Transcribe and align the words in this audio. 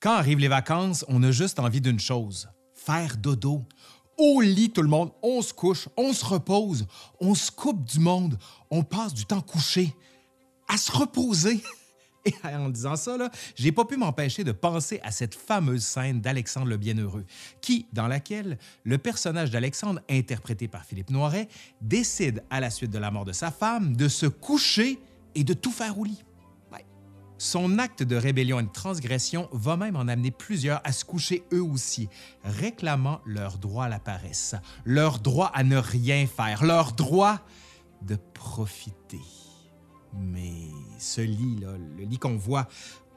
Quand 0.00 0.12
arrivent 0.12 0.38
les 0.38 0.48
vacances, 0.48 1.04
on 1.08 1.22
a 1.22 1.30
juste 1.30 1.58
envie 1.58 1.82
d'une 1.82 2.00
chose 2.00 2.48
faire 2.74 3.18
dodo. 3.18 3.66
Au 4.16 4.40
lit, 4.40 4.70
tout 4.70 4.80
le 4.80 4.88
monde, 4.88 5.12
on 5.22 5.42
se 5.42 5.52
couche, 5.52 5.88
on 5.96 6.14
se 6.14 6.24
repose, 6.24 6.86
on 7.20 7.34
se 7.34 7.50
coupe 7.50 7.84
du 7.84 8.00
monde, 8.00 8.38
on 8.70 8.82
passe 8.82 9.12
du 9.12 9.26
temps 9.26 9.42
couché 9.42 9.94
à 10.68 10.78
se 10.78 10.90
reposer. 10.90 11.62
Et 12.24 12.34
en 12.44 12.70
disant 12.70 12.96
ça, 12.96 13.16
j'ai 13.54 13.72
pas 13.72 13.84
pu 13.84 13.98
m'empêcher 13.98 14.42
de 14.42 14.52
penser 14.52 15.00
à 15.02 15.10
cette 15.10 15.34
fameuse 15.34 15.82
scène 15.82 16.20
d'Alexandre 16.20 16.66
le 16.66 16.76
Bienheureux, 16.78 17.24
qui, 17.60 17.86
dans 17.92 18.08
laquelle 18.08 18.58
le 18.84 18.96
personnage 18.96 19.50
d'Alexandre, 19.50 20.00
interprété 20.08 20.68
par 20.68 20.84
Philippe 20.84 21.10
Noiret, 21.10 21.48
décide, 21.82 22.42
à 22.50 22.60
la 22.60 22.70
suite 22.70 22.90
de 22.90 22.98
la 22.98 23.10
mort 23.10 23.26
de 23.26 23.32
sa 23.32 23.50
femme, 23.50 23.96
de 23.96 24.08
se 24.08 24.26
coucher 24.26 24.98
et 25.34 25.44
de 25.44 25.52
tout 25.52 25.72
faire 25.72 25.98
au 25.98 26.04
lit. 26.04 26.22
Son 27.40 27.78
acte 27.78 28.02
de 28.02 28.16
rébellion 28.16 28.60
et 28.60 28.64
de 28.64 28.68
transgression 28.68 29.48
va 29.50 29.78
même 29.78 29.96
en 29.96 30.08
amener 30.08 30.30
plusieurs 30.30 30.82
à 30.84 30.92
se 30.92 31.06
coucher 31.06 31.42
eux 31.54 31.62
aussi, 31.62 32.10
réclamant 32.44 33.22
leur 33.24 33.56
droit 33.56 33.86
à 33.86 33.88
la 33.88 33.98
paresse, 33.98 34.56
leur 34.84 35.20
droit 35.20 35.50
à 35.54 35.64
ne 35.64 35.78
rien 35.78 36.26
faire, 36.26 36.62
leur 36.62 36.92
droit 36.92 37.38
de 38.02 38.18
profiter. 38.34 39.22
Mais 40.12 40.52
ce 40.98 41.22
lit, 41.22 41.56
là, 41.60 41.78
le 41.96 42.04
lit 42.04 42.18
qu'on 42.18 42.36
voit, 42.36 42.68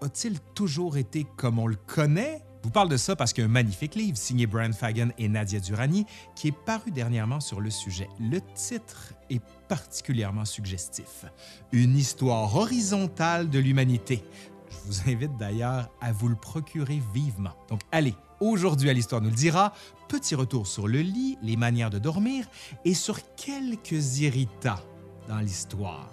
a-t-il 0.02 0.40
toujours 0.55 0.96
été 0.96 1.27
comme 1.35 1.60
on 1.60 1.68
le 1.68 1.76
connaît? 1.76 2.46
Je 2.63 2.70
vous 2.70 2.72
parle 2.72 2.88
de 2.88 2.95
ça 2.95 3.17
parce 3.17 3.34
qu'il 3.34 3.41
y 3.41 3.45
a 3.45 3.49
un 3.49 3.52
magnifique 3.52 3.94
livre 3.95 4.17
signé 4.17 4.48
Brian 4.48 4.71
Fagan 4.71 5.09
et 5.17 5.27
Nadia 5.27 5.59
Durani 5.59 6.05
qui 6.34 6.48
est 6.48 6.54
paru 6.54 6.91
dernièrement 6.91 7.41
sur 7.41 7.59
le 7.59 7.70
sujet. 7.70 8.08
Le 8.21 8.40
titre 8.55 9.13
est 9.30 9.41
particulièrement 9.67 10.45
suggestif. 10.45 11.26
Une 11.73 11.98
histoire 11.98 12.55
horizontale 12.55 13.49
de 13.49 13.59
l'humanité. 13.59 14.23
Je 14.70 14.77
vous 14.85 15.09
invite 15.12 15.35
d'ailleurs 15.35 15.90
à 15.99 16.13
vous 16.13 16.30
le 16.30 16.38
procurer 16.38 17.02
vivement. 17.13 17.52
Donc 17.68 17.81
allez, 17.91 18.16
aujourd'hui 18.40 18.90
à 18.90 18.93
l'Histoire 18.93 19.20
nous 19.20 19.30
le 19.30 19.35
dira, 19.35 19.73
petit 20.07 20.34
retour 20.34 20.66
sur 20.66 20.88
le 20.88 21.01
lit, 21.01 21.38
les 21.41 21.57
manières 21.57 21.90
de 21.90 21.99
dormir 21.99 22.45
et 22.85 22.93
sur 22.93 23.20
quelques 23.35 24.20
irritants 24.20 24.79
dans 25.27 25.40
l'histoire. 25.40 26.10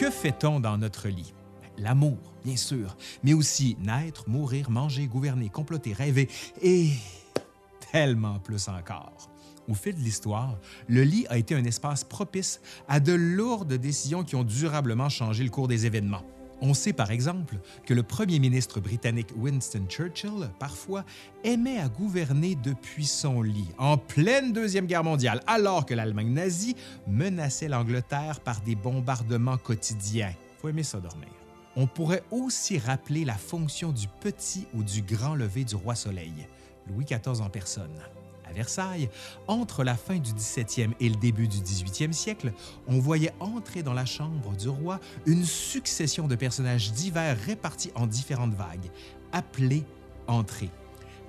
Que 0.00 0.10
fait-on 0.10 0.60
dans 0.60 0.78
notre 0.78 1.08
lit? 1.08 1.34
L'amour, 1.76 2.16
bien 2.42 2.56
sûr, 2.56 2.96
mais 3.22 3.34
aussi 3.34 3.76
naître, 3.80 4.30
mourir, 4.30 4.70
manger, 4.70 5.06
gouverner, 5.06 5.50
comploter, 5.50 5.92
rêver 5.92 6.26
et 6.62 6.88
tellement 7.92 8.38
plus 8.38 8.68
encore. 8.68 9.30
Au 9.68 9.74
fil 9.74 9.94
de 9.94 10.00
l'histoire, 10.00 10.58
le 10.88 11.02
lit 11.02 11.26
a 11.28 11.36
été 11.36 11.54
un 11.54 11.64
espace 11.64 12.02
propice 12.02 12.62
à 12.88 12.98
de 12.98 13.12
lourdes 13.12 13.74
décisions 13.74 14.24
qui 14.24 14.36
ont 14.36 14.42
durablement 14.42 15.10
changé 15.10 15.44
le 15.44 15.50
cours 15.50 15.68
des 15.68 15.84
événements. 15.84 16.24
On 16.62 16.74
sait 16.74 16.92
par 16.92 17.10
exemple 17.10 17.56
que 17.86 17.94
le 17.94 18.02
premier 18.02 18.38
ministre 18.38 18.80
britannique 18.80 19.32
Winston 19.36 19.86
Churchill, 19.88 20.50
parfois, 20.58 21.04
aimait 21.42 21.78
à 21.78 21.88
gouverner 21.88 22.54
depuis 22.54 23.06
son 23.06 23.40
lit, 23.40 23.68
en 23.78 23.96
pleine 23.96 24.52
Deuxième 24.52 24.86
Guerre 24.86 25.04
mondiale, 25.04 25.40
alors 25.46 25.86
que 25.86 25.94
l'Allemagne 25.94 26.32
nazie 26.32 26.76
menaçait 27.06 27.68
l'Angleterre 27.68 28.40
par 28.40 28.60
des 28.60 28.74
bombardements 28.74 29.56
quotidiens. 29.56 30.34
On 31.76 31.86
pourrait 31.86 32.24
aussi 32.30 32.78
rappeler 32.78 33.24
la 33.24 33.36
fonction 33.36 33.92
du 33.92 34.06
petit 34.20 34.66
ou 34.74 34.82
du 34.82 35.00
grand 35.02 35.34
lever 35.34 35.64
du 35.64 35.76
roi 35.76 35.94
Soleil, 35.94 36.46
Louis 36.88 37.06
XIV 37.06 37.40
en 37.40 37.48
personne 37.48 37.98
à 38.50 38.52
Versailles, 38.52 39.08
entre 39.48 39.84
la 39.84 39.96
fin 39.96 40.18
du 40.18 40.32
17e 40.32 40.90
et 41.00 41.08
le 41.08 41.16
début 41.16 41.48
du 41.48 41.58
18e 41.58 42.12
siècle, 42.12 42.52
on 42.86 42.98
voyait 42.98 43.32
entrer 43.40 43.82
dans 43.82 43.92
la 43.92 44.04
chambre 44.04 44.54
du 44.56 44.68
roi 44.68 45.00
une 45.26 45.44
succession 45.44 46.26
de 46.28 46.34
personnages 46.34 46.92
divers 46.92 47.38
répartis 47.46 47.92
en 47.94 48.06
différentes 48.06 48.54
vagues, 48.54 48.90
appelés 49.32 49.84
entrées. 50.26 50.70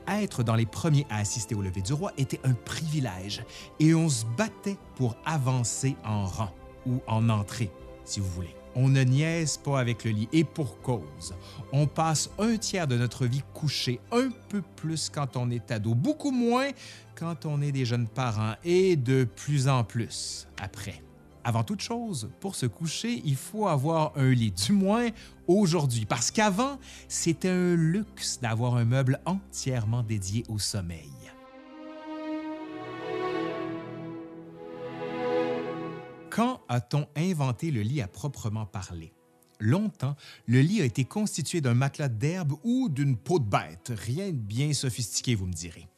Être 0.07 0.43
dans 0.43 0.55
les 0.55 0.65
premiers 0.65 1.05
à 1.09 1.17
assister 1.17 1.55
au 1.55 1.61
lever 1.61 1.81
du 1.81 1.93
roi 1.93 2.11
était 2.17 2.39
un 2.43 2.53
privilège 2.53 3.43
et 3.79 3.93
on 3.93 4.09
se 4.09 4.25
battait 4.37 4.77
pour 4.95 5.15
avancer 5.25 5.95
en 6.03 6.25
rang 6.25 6.51
ou 6.85 7.01
en 7.07 7.29
entrée, 7.29 7.71
si 8.03 8.19
vous 8.19 8.29
voulez. 8.29 8.60
On 8.75 8.87
ne 8.87 9.01
niaise 9.01 9.57
pas 9.57 9.79
avec 9.79 10.05
le 10.05 10.11
lit 10.11 10.29
et 10.31 10.43
pour 10.43 10.81
cause. 10.81 11.33
On 11.73 11.87
passe 11.87 12.29
un 12.39 12.57
tiers 12.57 12.87
de 12.87 12.97
notre 12.97 13.25
vie 13.25 13.43
couché, 13.53 13.99
un 14.11 14.29
peu 14.49 14.61
plus 14.75 15.09
quand 15.09 15.35
on 15.35 15.49
est 15.51 15.71
ado, 15.71 15.93
beaucoup 15.93 16.31
moins 16.31 16.69
quand 17.15 17.45
on 17.45 17.61
est 17.61 17.71
des 17.71 17.85
jeunes 17.85 18.07
parents 18.07 18.55
et 18.63 18.95
de 18.95 19.25
plus 19.25 19.67
en 19.67 19.83
plus 19.83 20.47
après. 20.59 21.03
Avant 21.43 21.63
toute 21.63 21.81
chose, 21.81 22.29
pour 22.39 22.55
se 22.55 22.67
coucher, 22.67 23.21
il 23.25 23.35
faut 23.35 23.67
avoir 23.67 24.13
un 24.15 24.29
lit, 24.29 24.51
du 24.51 24.73
moins 24.73 25.07
aujourd'hui, 25.47 26.05
parce 26.05 26.29
qu'avant, 26.29 26.77
c'était 27.07 27.49
un 27.49 27.75
luxe 27.75 28.39
d'avoir 28.39 28.75
un 28.75 28.85
meuble 28.85 29.19
entièrement 29.25 30.03
dédié 30.03 30.43
au 30.49 30.59
sommeil. 30.59 31.20
Quand 36.31 36.61
a-t-on 36.69 37.07
inventé 37.17 37.71
le 37.71 37.81
lit 37.81 38.01
à 38.01 38.07
proprement 38.07 38.65
parler? 38.65 39.11
Longtemps, 39.59 40.15
le 40.47 40.61
lit 40.61 40.81
a 40.81 40.85
été 40.85 41.03
constitué 41.03 41.59
d'un 41.59 41.73
matelas 41.73 42.07
d'herbe 42.07 42.53
ou 42.63 42.87
d'une 42.87 43.17
peau 43.17 43.37
de 43.37 43.43
bête, 43.43 43.91
rien 43.93 44.27
de 44.27 44.37
bien 44.37 44.71
sophistiqué, 44.71 45.35
vous 45.35 45.45
me 45.45 45.51
direz. 45.51 45.89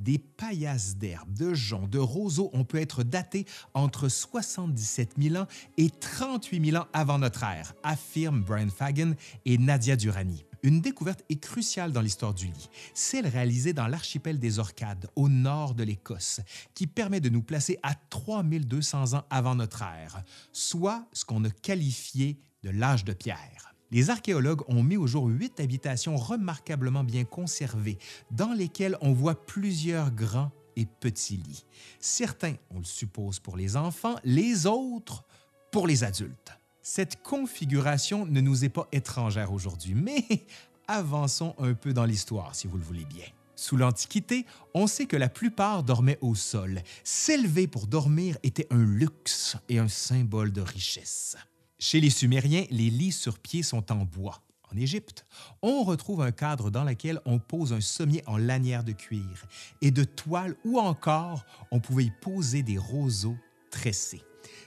Des 0.00 0.18
paillasses 0.18 0.96
d'herbe, 0.96 1.32
de 1.32 1.54
joncs, 1.54 1.88
de 1.88 2.00
roseaux 2.00 2.50
ont 2.52 2.64
pu 2.64 2.80
être 2.80 3.04
datés 3.04 3.46
entre 3.74 4.08
77 4.08 5.12
000 5.18 5.36
ans 5.36 5.46
et 5.76 5.88
38 5.88 6.70
000 6.72 6.82
ans 6.82 6.88
avant 6.92 7.20
notre 7.20 7.44
ère, 7.44 7.72
affirment 7.84 8.42
Brian 8.42 8.68
Fagan 8.68 9.12
et 9.44 9.56
Nadia 9.56 9.94
Durani. 9.94 10.45
Une 10.66 10.80
découverte 10.80 11.22
est 11.28 11.40
cruciale 11.40 11.92
dans 11.92 12.00
l'histoire 12.00 12.34
du 12.34 12.46
lit, 12.46 12.68
celle 12.92 13.28
réalisée 13.28 13.72
dans 13.72 13.86
l'archipel 13.86 14.40
des 14.40 14.58
Orcades, 14.58 15.08
au 15.14 15.28
nord 15.28 15.76
de 15.76 15.84
l'Écosse, 15.84 16.40
qui 16.74 16.88
permet 16.88 17.20
de 17.20 17.28
nous 17.28 17.40
placer 17.40 17.78
à 17.84 17.94
3200 17.94 19.14
ans 19.14 19.22
avant 19.30 19.54
notre 19.54 19.82
ère, 19.82 20.24
soit 20.50 21.06
ce 21.12 21.24
qu'on 21.24 21.44
a 21.44 21.50
qualifié 21.50 22.40
de 22.64 22.70
l'âge 22.70 23.04
de 23.04 23.12
pierre. 23.12 23.76
Les 23.92 24.10
archéologues 24.10 24.62
ont 24.66 24.82
mis 24.82 24.96
au 24.96 25.06
jour 25.06 25.26
huit 25.26 25.60
habitations 25.60 26.16
remarquablement 26.16 27.04
bien 27.04 27.22
conservées, 27.22 27.98
dans 28.32 28.52
lesquelles 28.52 28.98
on 29.00 29.12
voit 29.12 29.46
plusieurs 29.46 30.10
grands 30.10 30.50
et 30.74 30.86
petits 30.86 31.36
lits. 31.36 31.64
Certains, 32.00 32.56
on 32.70 32.78
le 32.78 32.84
suppose, 32.84 33.38
pour 33.38 33.56
les 33.56 33.76
enfants, 33.76 34.16
les 34.24 34.66
autres 34.66 35.22
pour 35.70 35.86
les 35.86 36.02
adultes. 36.02 36.58
Cette 36.88 37.20
configuration 37.20 38.26
ne 38.26 38.40
nous 38.40 38.64
est 38.64 38.68
pas 38.68 38.86
étrangère 38.92 39.52
aujourd'hui, 39.52 39.94
mais 39.96 40.24
avançons 40.86 41.56
un 41.58 41.74
peu 41.74 41.92
dans 41.92 42.04
l'histoire 42.04 42.54
si 42.54 42.68
vous 42.68 42.76
le 42.76 42.84
voulez 42.84 43.04
bien. 43.04 43.24
Sous 43.56 43.76
l'Antiquité, 43.76 44.46
on 44.72 44.86
sait 44.86 45.06
que 45.06 45.16
la 45.16 45.28
plupart 45.28 45.82
dormaient 45.82 46.16
au 46.20 46.36
sol. 46.36 46.80
S'élever 47.02 47.66
pour 47.66 47.88
dormir 47.88 48.38
était 48.44 48.68
un 48.70 48.84
luxe 48.84 49.56
et 49.68 49.80
un 49.80 49.88
symbole 49.88 50.52
de 50.52 50.60
richesse. 50.60 51.36
Chez 51.80 52.00
les 52.00 52.08
Sumériens, 52.08 52.66
les 52.70 52.88
lits 52.88 53.10
sur 53.10 53.40
pied 53.40 53.64
sont 53.64 53.90
en 53.90 54.04
bois. 54.04 54.40
En 54.72 54.76
Égypte, 54.76 55.26
on 55.62 55.82
retrouve 55.82 56.22
un 56.22 56.30
cadre 56.30 56.70
dans 56.70 56.84
lequel 56.84 57.20
on 57.24 57.40
pose 57.40 57.72
un 57.72 57.80
sommier 57.80 58.22
en 58.26 58.36
lanière 58.36 58.84
de 58.84 58.92
cuir 58.92 59.48
et 59.82 59.90
de 59.90 60.04
toile 60.04 60.54
ou 60.64 60.78
encore 60.78 61.44
on 61.72 61.80
pouvait 61.80 62.04
y 62.04 62.12
poser 62.12 62.62
des 62.62 62.78
roseaux 62.78 63.36
tressés. 63.72 64.22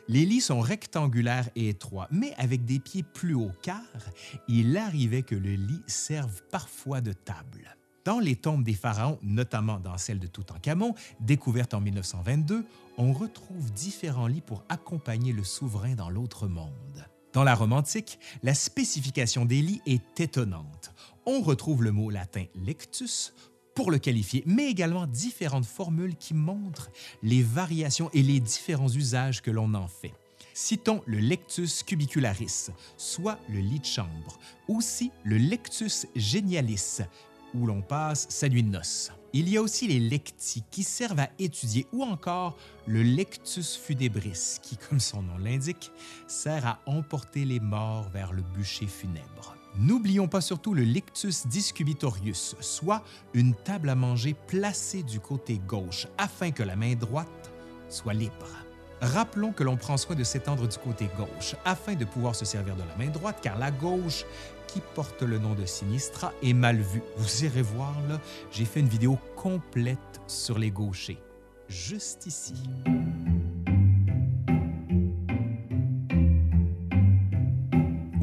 Les 0.08 0.26
lits 0.26 0.42
sont 0.42 0.60
rectangulaires 0.60 1.50
et 1.56 1.70
étroits, 1.70 2.08
mais 2.12 2.34
avec 2.38 2.66
des 2.66 2.80
pieds 2.80 3.04
plus 3.04 3.36
hauts, 3.36 3.52
car 3.62 3.82
il 4.48 4.76
arrivait 4.78 5.24
que 5.24 5.36
le 5.36 5.52
lit 5.52 5.84
serve 5.88 6.42
parfois 6.52 7.02
de 7.02 7.14
table. 7.14 7.76
Dans 8.06 8.20
les 8.20 8.36
tombes 8.36 8.64
des 8.64 8.74
pharaons, 8.74 9.20
notamment 9.22 9.80
dans 9.80 9.98
celle 9.98 10.20
de 10.20 10.28
Toutankhamon, 10.28 10.96
découverte 11.20 11.74
en 11.74 11.82
1922, 11.82 12.66
on 12.98 13.14
retrouve 13.14 13.72
différents 13.74 14.28
lits 14.28 14.42
pour 14.42 14.64
accompagner 14.70 15.34
le 15.34 15.44
souverain 15.44 15.96
dans 15.96 16.10
l'autre 16.10 16.48
monde. 16.48 17.06
Dans 17.34 17.44
la 17.44 17.54
Rome 17.54 17.74
antique, 17.74 18.18
la 18.42 18.56
spécification 18.56 19.46
des 19.46 19.62
lits 19.62 19.82
est 19.86 20.20
étonnante. 20.20 20.92
On 21.28 21.42
retrouve 21.42 21.84
le 21.84 21.92
mot 21.92 22.10
latin 22.10 22.46
lectus 22.56 23.34
pour 23.80 23.92
le 23.92 23.98
qualifier, 23.98 24.44
mais 24.46 24.70
également 24.70 25.08
différentes 25.08 25.66
formules 25.66 26.18
qui 26.18 26.34
montrent 26.34 26.92
les 27.24 27.42
variations 27.42 28.10
et 28.12 28.22
les 28.22 28.42
différents 28.42 28.90
usages 28.90 29.42
que 29.42 29.52
l'on 29.52 29.74
en 29.74 29.88
fait. 29.88 30.12
Citons 30.54 31.02
le 31.06 31.20
lectus 31.20 31.84
cubicularis, 31.84 32.72
soit 32.98 33.40
le 33.48 33.60
lit 33.60 33.80
de 33.80 33.86
chambre, 33.86 34.38
aussi 34.68 35.12
le 35.24 35.38
lectus 35.38 36.08
genialis, 36.14 37.04
où 37.54 37.66
l'on 37.68 37.82
passe 37.82 38.28
sa 38.28 38.50
nuit 38.50 38.64
de 38.64 38.70
noces. 38.70 39.14
Il 39.32 39.48
y 39.48 39.56
a 39.56 39.62
aussi 39.62 39.88
les 39.88 40.02
lecti 40.02 40.62
qui 40.70 40.84
servent 40.84 41.22
à 41.22 41.30
étudier 41.40 41.88
ou 41.94 42.04
encore 42.04 42.58
le 42.86 43.02
lectus 43.02 43.78
funebris 43.78 44.58
qui, 44.62 44.76
comme 44.76 45.00
son 45.00 45.22
nom 45.22 45.38
l'indique, 45.38 45.90
sert 46.28 46.68
à 46.68 46.80
emporter 46.86 47.46
les 47.46 47.62
morts 47.62 48.10
vers 48.10 48.34
le 48.34 48.42
bûcher 48.42 48.88
funèbre. 48.88 49.56
N'oublions 49.78 50.28
pas 50.28 50.42
surtout 50.42 50.74
le 50.74 50.82
lictus 50.84 51.48
discubitorius, 51.48 52.56
soit 52.60 53.04
une 53.34 53.54
table 53.54 53.90
à 53.90 53.96
manger 53.96 54.36
placée 54.48 55.04
du 55.04 55.20
côté 55.20 55.60
gauche 55.68 56.08
afin 56.18 56.52
que 56.52 56.64
la 56.64 56.76
main 56.76 56.96
droite 56.96 57.52
soit 57.88 58.14
libre. 58.14 58.48
Rappelons 59.02 59.54
que 59.54 59.64
l'on 59.64 59.78
prend 59.78 59.96
soin 59.96 60.16
de 60.16 60.24
s'étendre 60.24 60.68
du 60.68 60.78
côté 60.78 61.10
gauche 61.18 61.56
afin 61.64 61.96
de 61.96 62.04
pouvoir 62.04 62.36
se 62.36 62.44
servir 62.44 62.76
de 62.76 62.84
la 62.84 62.96
main 62.98 63.10
droite 63.12 63.40
car 63.42 63.58
la 63.58 63.72
gauche 63.72 64.26
qui 64.68 64.82
porte 64.94 65.24
le 65.24 65.40
nom 65.40 65.56
de 65.56 65.66
sinistra 65.66 66.34
est 66.44 66.54
mal 66.54 66.78
vue. 66.78 67.02
Vous 67.18 67.46
irez 67.46 67.62
voir 67.62 67.96
là, 68.10 68.20
j'ai 68.52 68.66
fait 68.66 68.82
une 68.82 68.90
vidéo 68.90 69.18
complète 69.36 70.22
sur 70.28 70.60
les 70.60 70.72
gauchers, 70.72 71.20
juste 71.70 72.26
ici. 72.26 72.56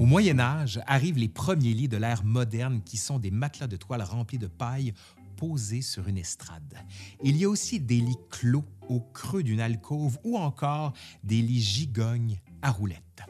Au 0.06 0.08
Moyen 0.08 0.38
Âge 0.38 0.80
arrivent 0.86 1.18
les 1.18 1.28
premiers 1.28 1.74
lits 1.74 1.88
de 1.88 1.96
l'ère 1.96 2.22
moderne 2.22 2.80
qui 2.84 2.96
sont 2.96 3.18
des 3.18 3.32
matelas 3.32 3.66
de 3.66 3.74
toile 3.74 4.02
remplis 4.02 4.38
de 4.38 4.46
paille 4.46 4.94
posés 5.36 5.82
sur 5.82 6.06
une 6.06 6.16
estrade. 6.16 6.76
Il 7.24 7.36
y 7.36 7.44
a 7.44 7.48
aussi 7.48 7.80
des 7.80 7.98
lits 7.98 8.20
clos 8.30 8.64
au 8.88 9.00
creux 9.00 9.42
d'une 9.42 9.58
alcôve 9.58 10.16
ou 10.22 10.38
encore 10.38 10.92
des 11.24 11.42
lits 11.42 11.60
gigognes 11.60 12.38
à 12.62 12.70
roulettes. 12.70 13.24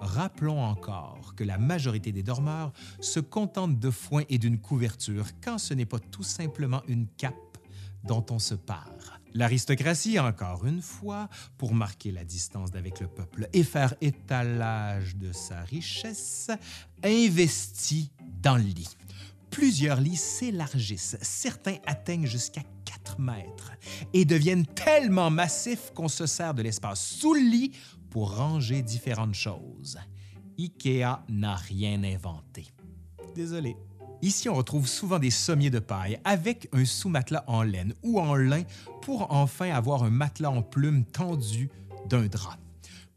Rappelons 0.00 0.62
encore 0.62 1.34
que 1.36 1.44
la 1.44 1.58
majorité 1.58 2.12
des 2.12 2.22
dormeurs 2.22 2.72
se 3.02 3.20
contentent 3.20 3.78
de 3.78 3.90
foin 3.90 4.22
et 4.30 4.38
d'une 4.38 4.58
couverture 4.58 5.26
quand 5.44 5.58
ce 5.58 5.74
n'est 5.74 5.84
pas 5.84 5.98
tout 5.98 6.22
simplement 6.22 6.80
une 6.88 7.08
cape 7.08 7.58
dont 8.04 8.24
on 8.30 8.38
se 8.38 8.54
part. 8.54 9.20
L'aristocratie, 9.34 10.18
encore 10.18 10.66
une 10.66 10.82
fois, 10.82 11.28
pour 11.56 11.74
marquer 11.74 12.12
la 12.12 12.24
distance 12.24 12.70
avec 12.74 13.00
le 13.00 13.08
peuple 13.08 13.48
et 13.52 13.64
faire 13.64 13.94
étalage 14.00 15.16
de 15.16 15.32
sa 15.32 15.62
richesse, 15.62 16.50
investit 17.02 18.10
dans 18.42 18.56
le 18.56 18.62
lit. 18.62 18.96
Plusieurs 19.50 20.00
lits 20.00 20.16
s'élargissent, 20.16 21.16
certains 21.20 21.76
atteignent 21.86 22.26
jusqu'à 22.26 22.62
4 22.84 23.20
mètres 23.20 23.72
et 24.12 24.24
deviennent 24.24 24.66
tellement 24.66 25.30
massifs 25.30 25.92
qu'on 25.94 26.08
se 26.08 26.26
sert 26.26 26.54
de 26.54 26.62
l'espace 26.62 27.04
sous 27.04 27.34
le 27.34 27.40
lit 27.40 27.72
pour 28.10 28.36
ranger 28.36 28.82
différentes 28.82 29.34
choses. 29.34 29.98
IKEA 30.58 31.24
n'a 31.28 31.56
rien 31.56 32.02
inventé. 32.04 32.66
Désolé. 33.34 33.76
Ici, 34.22 34.48
on 34.48 34.54
retrouve 34.54 34.86
souvent 34.86 35.18
des 35.18 35.30
sommiers 35.32 35.70
de 35.70 35.80
paille 35.80 36.20
avec 36.22 36.68
un 36.72 36.84
sous-matelas 36.84 37.42
en 37.48 37.64
laine 37.64 37.92
ou 38.04 38.20
en 38.20 38.36
lin 38.36 38.62
pour 39.02 39.32
enfin 39.32 39.70
avoir 39.70 40.04
un 40.04 40.10
matelas 40.10 40.50
en 40.50 40.62
plume 40.62 41.04
tendu 41.04 41.68
d'un 42.08 42.26
drap. 42.26 42.56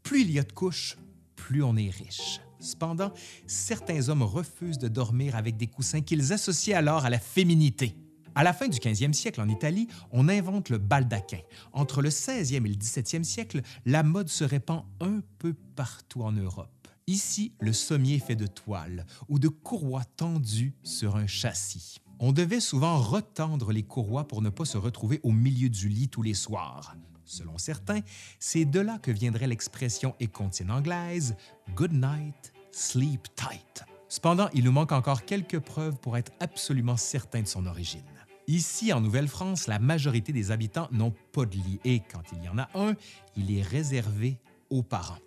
Plus 0.02 0.22
il 0.22 0.32
y 0.32 0.40
a 0.40 0.42
de 0.42 0.50
couches, 0.50 0.96
plus 1.36 1.62
on 1.62 1.76
est 1.76 1.90
riche. 1.90 2.40
Cependant, 2.58 3.12
certains 3.46 4.08
hommes 4.08 4.24
refusent 4.24 4.78
de 4.78 4.88
dormir 4.88 5.36
avec 5.36 5.56
des 5.56 5.68
coussins 5.68 6.00
qu'ils 6.00 6.32
associent 6.32 6.76
alors 6.76 7.04
à 7.04 7.10
la 7.10 7.20
féminité. 7.20 7.94
À 8.34 8.42
la 8.42 8.52
fin 8.52 8.66
du 8.66 8.78
15e 8.78 9.12
siècle 9.12 9.40
en 9.40 9.48
Italie, 9.48 9.86
on 10.10 10.28
invente 10.28 10.70
le 10.70 10.78
baldaquin. 10.78 11.40
Entre 11.72 12.02
le 12.02 12.08
16e 12.08 12.56
et 12.56 12.68
le 12.68 12.74
17e 12.74 13.22
siècle, 13.22 13.62
la 13.84 14.02
mode 14.02 14.28
se 14.28 14.42
répand 14.42 14.84
un 15.00 15.20
peu 15.38 15.54
partout 15.76 16.22
en 16.22 16.32
Europe. 16.32 16.75
Ici, 17.08 17.52
le 17.60 17.72
sommier 17.72 18.16
est 18.16 18.26
fait 18.26 18.34
de 18.34 18.48
toile 18.48 19.06
ou 19.28 19.38
de 19.38 19.46
courroies 19.46 20.04
tendues 20.16 20.74
sur 20.82 21.14
un 21.14 21.28
châssis. 21.28 22.00
On 22.18 22.32
devait 22.32 22.58
souvent 22.58 22.98
retendre 22.98 23.70
les 23.70 23.84
courroies 23.84 24.26
pour 24.26 24.42
ne 24.42 24.48
pas 24.50 24.64
se 24.64 24.76
retrouver 24.76 25.20
au 25.22 25.30
milieu 25.30 25.68
du 25.68 25.88
lit 25.88 26.08
tous 26.08 26.22
les 26.22 26.34
soirs. 26.34 26.96
Selon 27.24 27.58
certains, 27.58 28.00
c'est 28.40 28.64
de 28.64 28.80
là 28.80 28.98
que 28.98 29.12
viendrait 29.12 29.46
l'expression 29.46 30.16
écontienne 30.18 30.72
anglaise 30.72 31.36
Good 31.76 31.92
night, 31.92 32.52
sleep 32.72 33.28
tight. 33.36 33.84
Cependant, 34.08 34.48
il 34.52 34.64
nous 34.64 34.72
manque 34.72 34.90
encore 34.90 35.24
quelques 35.24 35.60
preuves 35.60 35.98
pour 35.98 36.16
être 36.16 36.32
absolument 36.40 36.96
certain 36.96 37.42
de 37.42 37.46
son 37.46 37.66
origine. 37.66 38.02
Ici, 38.48 38.92
en 38.92 39.00
Nouvelle-France, 39.00 39.68
la 39.68 39.78
majorité 39.78 40.32
des 40.32 40.50
habitants 40.50 40.88
n'ont 40.90 41.14
pas 41.32 41.46
de 41.46 41.54
lit 41.54 41.78
et 41.84 42.00
quand 42.00 42.22
il 42.32 42.42
y 42.42 42.48
en 42.48 42.58
a 42.58 42.68
un, 42.74 42.94
il 43.36 43.56
est 43.56 43.62
réservé 43.62 44.40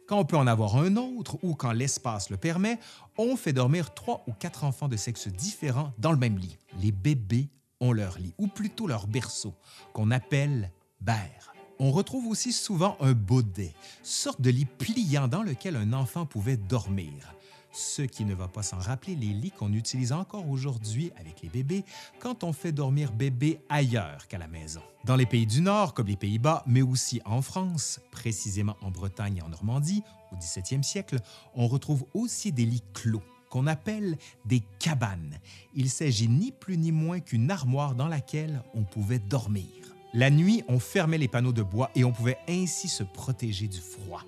Quand 0.08 0.20
on 0.20 0.26
peut 0.26 0.38
en 0.38 0.48
avoir 0.48 0.78
un 0.78 0.96
autre 0.96 1.38
ou 1.44 1.56
quand 1.56 1.72
l'espace 1.72 2.30
le 2.30 2.38
permet, 2.38 2.80
on 3.18 3.36
fait 3.36 3.54
dormir 3.54 3.94
trois 3.94 4.24
ou 4.28 4.34
quatre 4.34 4.64
enfants 4.64 4.88
de 4.88 4.98
sexe 4.98 5.28
différent 5.28 5.94
dans 5.98 6.12
le 6.12 6.18
même 6.18 6.38
lit. 6.38 6.58
Les 6.82 6.92
bébés 6.92 7.50
ont 7.80 7.94
leur 7.94 8.18
lit, 8.20 8.34
ou 8.38 8.48
plutôt 8.48 8.88
leur 8.88 9.08
berceau, 9.08 9.54
qu'on 9.94 10.12
appelle 10.12 10.72
berre. 11.00 11.54
On 11.80 11.92
retrouve 11.92 12.28
aussi 12.28 12.52
souvent 12.52 12.98
un 13.00 13.14
baudet, 13.14 13.74
sorte 14.04 14.42
de 14.42 14.50
lit 14.50 14.66
pliant 14.66 15.30
dans 15.30 15.44
lequel 15.44 15.78
un 15.78 15.94
enfant 15.94 16.26
pouvait 16.26 16.58
dormir 16.58 17.34
ce 17.72 18.02
qui 18.02 18.26
ne 18.26 18.34
va 18.34 18.48
pas 18.48 18.64
s'en 18.64 18.78
rappeler 18.78 19.16
les 19.16 19.34
lits 19.34 19.52
qu'on 19.52 19.74
utilise 19.74 20.12
encore 20.12 20.50
aujourd'hui 20.50 21.12
avec 21.20 21.42
les 21.42 21.50
bébés 21.50 21.84
quand 22.20 22.44
on 22.44 22.54
fait 22.54 22.72
dormir 22.72 23.12
bébé 23.12 23.60
ailleurs 23.70 24.28
qu'à 24.28 24.38
la 24.38 24.48
maison. 24.48 24.82
Dans 25.06 25.16
les 25.16 25.26
pays 25.26 25.46
du 25.46 25.62
Nord, 25.62 25.94
comme 25.94 26.08
les 26.08 26.16
Pays-Bas, 26.16 26.64
mais 26.68 26.82
aussi 26.82 27.22
en 27.26 27.42
France, 27.42 28.00
précisément 28.12 28.76
en 28.82 28.92
Bretagne 28.92 29.38
et 29.38 29.42
en 29.42 29.50
Normandie, 29.50 30.04
au 30.32 30.36
17e 30.36 30.84
siècle, 30.84 31.20
on 31.56 31.68
retrouve 31.68 32.06
aussi 32.14 32.52
des 32.52 32.66
lits 32.66 32.84
clos 32.94 33.24
qu'on 33.50 33.68
appelle 33.68 34.18
des 34.46 34.62
cabanes. 34.80 35.40
Il 35.74 35.90
s'agit 35.90 36.28
ni 36.28 36.52
plus 36.52 36.78
ni 36.78 36.92
moins 36.92 37.20
qu'une 37.20 37.50
armoire 37.50 37.96
dans 37.96 38.08
laquelle 38.08 38.62
on 38.74 38.84
pouvait 38.84 39.20
dormir. 39.20 39.66
La 40.14 40.30
nuit, 40.30 40.64
on 40.68 40.80
fermait 40.80 41.18
les 41.18 41.28
panneaux 41.28 41.54
de 41.54 41.64
bois 41.64 41.92
et 41.96 42.04
on 42.04 42.12
pouvait 42.12 42.38
ainsi 42.48 42.88
se 42.88 43.04
protéger 43.04 43.68
du 43.68 43.80
froid. 43.80 44.24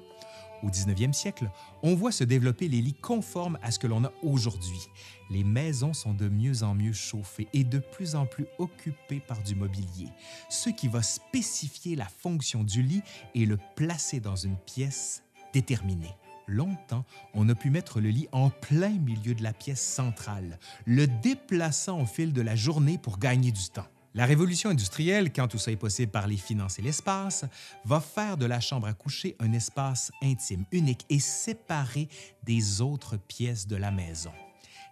Au 0.63 0.69
19e 0.69 1.13
siècle, 1.13 1.49
on 1.81 1.95
voit 1.95 2.11
se 2.11 2.23
développer 2.23 2.67
les 2.67 2.81
lits 2.81 2.93
conformes 2.93 3.57
à 3.61 3.71
ce 3.71 3.79
que 3.79 3.87
l'on 3.87 4.03
a 4.03 4.11
aujourd'hui. 4.21 4.87
Les 5.29 5.43
maisons 5.43 5.93
sont 5.93 6.13
de 6.13 6.29
mieux 6.29 6.63
en 6.63 6.75
mieux 6.75 6.93
chauffées 6.93 7.47
et 7.53 7.63
de 7.63 7.79
plus 7.79 8.15
en 8.15 8.25
plus 8.25 8.45
occupées 8.59 9.21
par 9.21 9.41
du 9.41 9.55
mobilier, 9.55 10.07
ce 10.49 10.69
qui 10.69 10.87
va 10.87 11.01
spécifier 11.01 11.95
la 11.95 12.05
fonction 12.05 12.63
du 12.63 12.83
lit 12.83 13.01
et 13.33 13.45
le 13.45 13.57
placer 13.75 14.19
dans 14.19 14.35
une 14.35 14.57
pièce 14.57 15.23
déterminée. 15.53 16.15
Longtemps, 16.47 17.05
on 17.33 17.47
a 17.49 17.55
pu 17.55 17.69
mettre 17.69 18.01
le 18.01 18.09
lit 18.09 18.27
en 18.31 18.49
plein 18.49 18.89
milieu 18.89 19.33
de 19.33 19.43
la 19.43 19.53
pièce 19.53 19.81
centrale, 19.81 20.59
le 20.85 21.07
déplaçant 21.07 22.01
au 22.01 22.05
fil 22.05 22.33
de 22.33 22.41
la 22.41 22.55
journée 22.55 22.97
pour 22.97 23.19
gagner 23.19 23.51
du 23.51 23.69
temps. 23.69 23.87
La 24.13 24.25
révolution 24.25 24.69
industrielle, 24.69 25.31
quand 25.31 25.47
tout 25.47 25.57
ça 25.57 25.71
est 25.71 25.77
possible 25.77 26.11
par 26.11 26.27
les 26.27 26.35
finances 26.35 26.79
et 26.79 26.81
l'espace, 26.81 27.45
va 27.85 28.01
faire 28.01 28.35
de 28.35 28.45
la 28.45 28.59
chambre 28.59 28.87
à 28.87 28.93
coucher 28.93 29.37
un 29.39 29.53
espace 29.53 30.11
intime, 30.21 30.65
unique 30.73 31.05
et 31.09 31.19
séparé 31.19 32.09
des 32.43 32.81
autres 32.81 33.15
pièces 33.15 33.67
de 33.67 33.77
la 33.77 33.89
maison. 33.89 34.31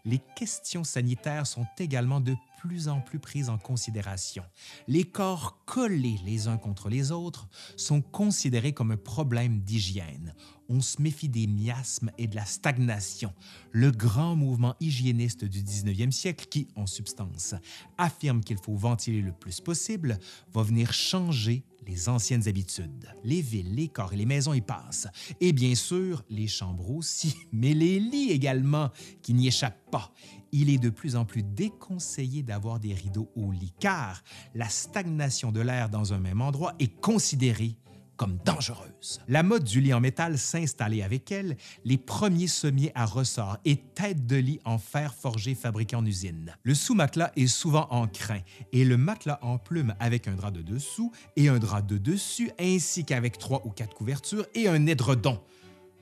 Les 0.06 0.22
questions 0.38 0.86
sanitaires 0.86 1.46
sont 1.46 1.68
également 1.78 2.22
de 2.22 2.34
plus 2.60 2.88
en 2.88 3.02
plus 3.02 3.20
prises 3.20 3.50
en 3.50 3.58
considération. 3.58 4.44
Les 4.88 5.04
corps 5.04 5.66
collés 5.66 6.20
les 6.26 6.48
uns 6.48 6.58
contre 6.58 6.88
les 6.88 7.12
autres 7.12 7.50
sont 7.76 8.02
considérés 8.02 8.74
comme 8.74 8.92
un 8.92 8.98
problème 8.98 9.60
d'hygiène 9.60 10.34
on 10.70 10.82
se 10.82 11.02
méfie 11.02 11.30
des 11.30 11.48
miasmes 11.48 12.12
et 12.18 12.28
de 12.28 12.36
la 12.36 12.46
stagnation, 12.46 13.34
le 13.72 13.92
grand 13.92 14.36
mouvement 14.36 14.76
hygiéniste 14.80 15.44
du 15.44 15.62
19e 15.62 16.12
siècle 16.12 16.46
qui, 16.50 16.68
en 16.76 16.86
substance, 16.86 17.56
affirme 17.98 18.42
qu'il 18.42 18.58
faut 18.58 18.76
ventiler 18.76 19.22
le 19.22 19.34
plus 19.34 19.60
possible, 19.60 20.20
va 20.54 20.64
venir 20.64 20.94
changer 20.94 21.64
les 21.88 22.08
anciennes 22.08 22.48
habitudes. 22.48 23.10
Les 23.24 23.42
villes, 23.42 23.74
les 23.74 23.88
corps 23.88 24.14
et 24.14 24.18
les 24.18 24.26
maisons 24.26 24.54
y 24.54 24.62
passent. 24.62 25.08
Et 25.42 25.54
bien 25.54 25.74
sûr, 25.74 26.24
les 26.30 26.48
chambres 26.48 26.92
aussi, 26.92 27.36
mais 27.52 27.74
les 27.74 28.00
lits 28.00 28.32
également, 28.32 28.90
qui 29.22 29.34
n'y 29.34 29.48
échappent 29.48 29.90
pas. 29.92 30.14
Il 30.52 30.70
est 30.70 30.78
de 30.78 30.90
plus 30.90 31.16
en 31.16 31.26
plus 31.26 31.44
déconseillé 31.44 32.44
d'avoir 32.44 32.80
des 32.80 32.94
rideaux 32.94 33.32
au 33.36 33.52
lit, 33.52 33.74
car 33.80 34.24
la 34.56 34.70
stagnation 34.70 35.52
de 35.52 35.62
l'air 35.62 35.90
dans 35.90 36.14
un 36.14 36.20
même 36.20 36.42
endroit 36.42 36.74
est 36.80 37.00
considérée 37.00 37.76
comme 38.20 38.38
dangereuse. 38.44 39.22
La 39.30 39.44
mode 39.44 39.64
du 39.64 39.80
lit 39.80 39.94
en 39.94 40.02
métal 40.02 40.38
s'installait 40.38 41.04
avec 41.04 41.32
elle, 41.32 41.56
les 41.86 41.98
premiers 41.98 42.48
sommiers 42.48 42.92
à 42.94 43.06
ressort 43.06 43.58
et 43.64 43.78
têtes 43.78 44.28
de 44.28 44.36
lit 44.36 44.60
en 44.66 44.78
fer 44.78 45.14
forgé 45.14 45.56
fabriqués 45.56 45.96
en 45.96 46.06
usine. 46.06 46.54
Le 46.64 46.76
sous-matelas 46.76 47.32
est 47.38 47.48
souvent 47.48 47.88
en 47.92 48.08
crin 48.08 48.42
et 48.74 48.84
le 48.84 48.98
matelas 48.98 49.40
en 49.42 49.58
plume 49.58 49.96
avec 50.02 50.28
un 50.28 50.36
drap 50.36 50.52
de 50.52 50.62
dessous 50.62 51.14
et 51.38 51.48
un 51.48 51.60
drap 51.60 51.82
de 51.82 51.98
dessus 51.98 52.52
ainsi 52.60 53.06
qu'avec 53.06 53.38
trois 53.38 53.66
ou 53.66 53.70
quatre 53.70 53.96
couvertures 53.96 54.46
et 54.54 54.68
un 54.68 54.86
édredon. 54.86 55.42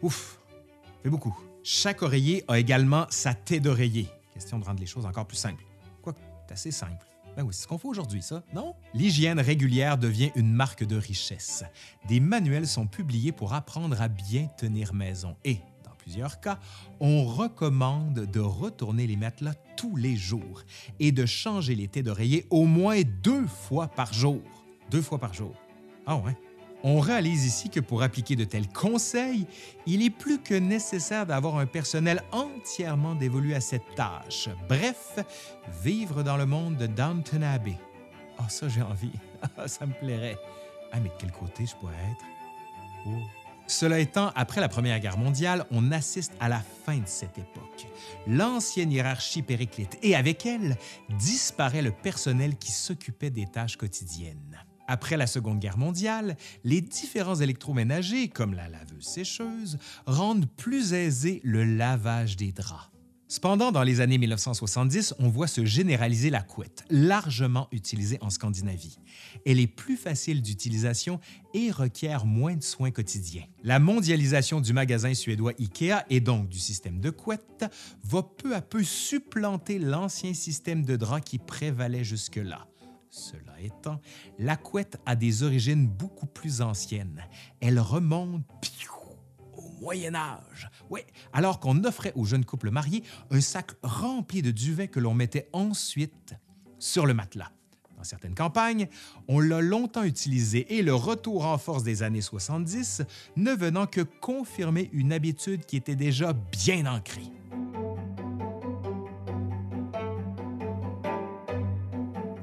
Ouf, 0.01 0.39
fait 1.03 1.11
beaucoup. 1.11 1.37
Chaque 1.61 2.01
oreiller 2.01 2.43
a 2.47 2.57
également 2.57 3.05
sa 3.11 3.35
tête 3.35 3.61
d'oreiller. 3.61 4.07
Question 4.33 4.57
de 4.57 4.65
rendre 4.65 4.79
les 4.79 4.87
choses 4.87 5.05
encore 5.05 5.27
plus 5.27 5.37
simples. 5.37 5.63
Quoi, 6.01 6.15
c'est 6.47 6.53
assez 6.53 6.71
simple. 6.71 7.06
Ben 7.37 7.43
oui, 7.43 7.49
c'est 7.53 7.61
ce 7.61 7.67
qu'on 7.67 7.77
fait 7.77 7.87
aujourd'hui, 7.87 8.23
ça, 8.23 8.41
non? 8.51 8.73
L'hygiène 8.95 9.39
régulière 9.39 9.99
devient 9.99 10.31
une 10.35 10.51
marque 10.51 10.83
de 10.83 10.95
richesse. 10.97 11.63
Des 12.07 12.19
manuels 12.19 12.65
sont 12.65 12.87
publiés 12.87 13.31
pour 13.31 13.53
apprendre 13.53 14.01
à 14.01 14.07
bien 14.07 14.47
tenir 14.57 14.91
maison 14.91 15.35
et, 15.45 15.59
dans 15.83 15.93
plusieurs 15.99 16.39
cas, 16.39 16.57
on 16.99 17.25
recommande 17.25 18.25
de 18.25 18.39
retourner 18.39 19.05
les 19.05 19.17
matelas 19.17 19.53
tous 19.75 19.95
les 19.95 20.15
jours 20.15 20.63
et 20.99 21.11
de 21.11 21.27
changer 21.27 21.75
les 21.75 21.87
têtes 21.87 22.05
d'oreiller 22.05 22.47
au 22.49 22.65
moins 22.65 23.03
deux 23.21 23.45
fois 23.45 23.87
par 23.87 24.13
jour. 24.13 24.41
Deux 24.89 25.03
fois 25.03 25.19
par 25.19 25.35
jour. 25.35 25.53
Ah 26.07 26.17
ouais? 26.17 26.35
On 26.83 26.99
réalise 26.99 27.45
ici 27.45 27.69
que 27.69 27.79
pour 27.79 28.03
appliquer 28.03 28.35
de 28.35 28.43
tels 28.43 28.67
conseils, 28.67 29.47
il 29.85 30.03
est 30.03 30.09
plus 30.09 30.39
que 30.39 30.53
nécessaire 30.53 31.25
d'avoir 31.25 31.57
un 31.57 31.65
personnel 31.65 32.23
entièrement 32.31 33.15
dévolu 33.15 33.55
à 33.55 33.61
cette 33.61 33.95
tâche. 33.95 34.49
Bref, 34.69 35.19
vivre 35.83 36.23
dans 36.23 36.37
le 36.37 36.45
monde 36.45 36.77
de 36.77 36.87
Downton 36.87 37.43
Abbey. 37.43 37.77
Ah, 38.37 38.43
oh, 38.43 38.49
ça, 38.49 38.69
j'ai 38.69 38.83
envie. 38.83 39.11
ça 39.65 39.85
me 39.85 39.93
plairait. 39.93 40.37
Ah, 40.91 40.99
mais 40.99 41.09
de 41.09 41.13
quel 41.17 41.31
côté 41.31 41.65
je 41.65 41.75
pourrais 41.75 41.93
être? 41.93 42.25
Oh. 43.07 43.09
Cela 43.67 43.99
étant, 43.99 44.31
après 44.35 44.61
la 44.61 44.69
Première 44.69 44.99
Guerre 44.99 45.17
mondiale, 45.17 45.65
on 45.71 45.91
assiste 45.91 46.31
à 46.39 46.47
la 46.47 46.61
fin 46.85 46.97
de 46.97 47.07
cette 47.07 47.37
époque. 47.37 47.87
L'ancienne 48.25 48.93
hiérarchie 48.93 49.41
périclite 49.41 49.97
et 50.01 50.15
avec 50.15 50.45
elle 50.45 50.77
disparaît 51.09 51.81
le 51.81 51.91
personnel 51.91 52.55
qui 52.55 52.71
s'occupait 52.71 53.29
des 53.29 53.45
tâches 53.45 53.75
quotidiennes. 53.75 54.66
Après 54.87 55.17
la 55.17 55.27
Seconde 55.27 55.59
Guerre 55.59 55.77
mondiale, 55.77 56.37
les 56.63 56.81
différents 56.81 57.35
électroménagers, 57.35 58.29
comme 58.29 58.53
la 58.53 58.69
laveuse 58.69 59.03
sécheuse, 59.03 59.77
rendent 60.05 60.49
plus 60.57 60.93
aisé 60.93 61.41
le 61.43 61.63
lavage 61.63 62.37
des 62.37 62.51
draps. 62.51 62.89
Cependant, 63.29 63.73
dans 63.73 63.83
les 63.83 63.99
années 63.99 64.17
1970, 64.17 65.15
on 65.19 65.27
voit 65.27 65.47
se 65.47 65.65
généraliser 65.65 66.29
la 66.29 66.41
couette, 66.41 66.85
largement 66.89 67.67
utilisée 67.73 68.17
en 68.21 68.29
Scandinavie. 68.29 68.99
Elle 69.45 69.59
est 69.59 69.67
plus 69.67 69.97
facile 69.97 70.41
d'utilisation 70.41 71.19
et 71.53 71.69
requiert 71.69 72.25
moins 72.25 72.55
de 72.55 72.63
soins 72.63 72.91
quotidiens. 72.91 73.43
La 73.63 73.79
mondialisation 73.79 74.61
du 74.61 74.71
magasin 74.71 75.13
suédois 75.13 75.51
IKEA 75.59 76.05
et 76.09 76.21
donc 76.21 76.47
du 76.47 76.57
système 76.57 77.01
de 77.01 77.09
couette 77.09 77.65
va 78.05 78.23
peu 78.23 78.55
à 78.55 78.61
peu 78.61 78.81
supplanter 78.81 79.77
l'ancien 79.77 80.33
système 80.33 80.85
de 80.85 80.95
drap 80.95 81.19
qui 81.19 81.37
prévalait 81.37 82.05
jusque-là. 82.05 82.66
Cela 83.09 83.59
étant, 83.61 84.01
la 84.37 84.57
couette 84.57 84.97
a 85.05 85.15
des 85.15 85.43
origines 85.43 85.87
beaucoup 85.87 86.27
plus 86.27 86.61
anciennes. 86.61 87.23
Elle 87.61 87.79
remonte 87.79 88.43
Moyen 89.81 90.15
Âge. 90.15 90.69
Oui, 90.89 91.01
alors 91.33 91.59
qu'on 91.59 91.83
offrait 91.83 92.13
aux 92.15 92.25
jeunes 92.25 92.45
couples 92.45 92.71
mariés 92.71 93.03
un 93.29 93.41
sac 93.41 93.71
rempli 93.83 94.41
de 94.41 94.51
duvet 94.51 94.87
que 94.87 94.99
l'on 94.99 95.13
mettait 95.13 95.49
ensuite 95.53 96.33
sur 96.79 97.05
le 97.05 97.13
matelas. 97.13 97.51
Dans 97.95 98.03
certaines 98.03 98.35
campagnes, 98.35 98.87
on 99.27 99.39
l'a 99.39 99.61
longtemps 99.61 100.03
utilisé 100.03 100.77
et 100.77 100.83
le 100.83 100.93
retour 100.93 101.45
en 101.45 101.57
force 101.57 101.83
des 101.83 102.03
années 102.03 102.21
70 102.21 103.03
ne 103.35 103.51
venant 103.53 103.87
que 103.87 104.01
confirmer 104.01 104.89
une 104.93 105.13
habitude 105.13 105.65
qui 105.65 105.77
était 105.77 105.95
déjà 105.95 106.33
bien 106.33 106.85
ancrée. 106.85 107.31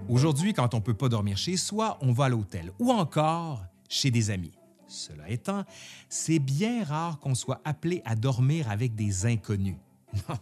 Aujourd'hui, 0.09 0.53
quand 0.53 0.75
on 0.75 0.79
ne 0.79 0.83
peut 0.83 0.95
pas 0.95 1.09
dormir 1.09 1.39
chez 1.39 1.57
soi, 1.57 1.97
on 2.03 2.13
va 2.13 2.27
à 2.27 2.29
l'hôtel 2.29 2.73
ou 2.79 2.91
encore 2.93 3.65
chez 3.89 4.11
des 4.11 4.31
amis. 4.31 4.53
Cela 4.87 5.31
étant, 5.31 5.65
c'est 6.11 6.39
bien 6.39 6.85
rare 6.85 7.19
qu'on 7.21 7.35
soit 7.35 7.63
appelé 7.65 8.03
à 8.05 8.15
dormir 8.15 8.71
avec 8.71 8.95
des 8.95 9.27
inconnus. 9.27 9.77
Non, 10.29 10.37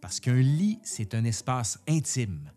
parce 0.00 0.18
qu'un 0.18 0.40
lit, 0.40 0.78
c'est 0.82 1.14
un 1.14 1.24
espace 1.24 1.78
intime, 1.86 2.50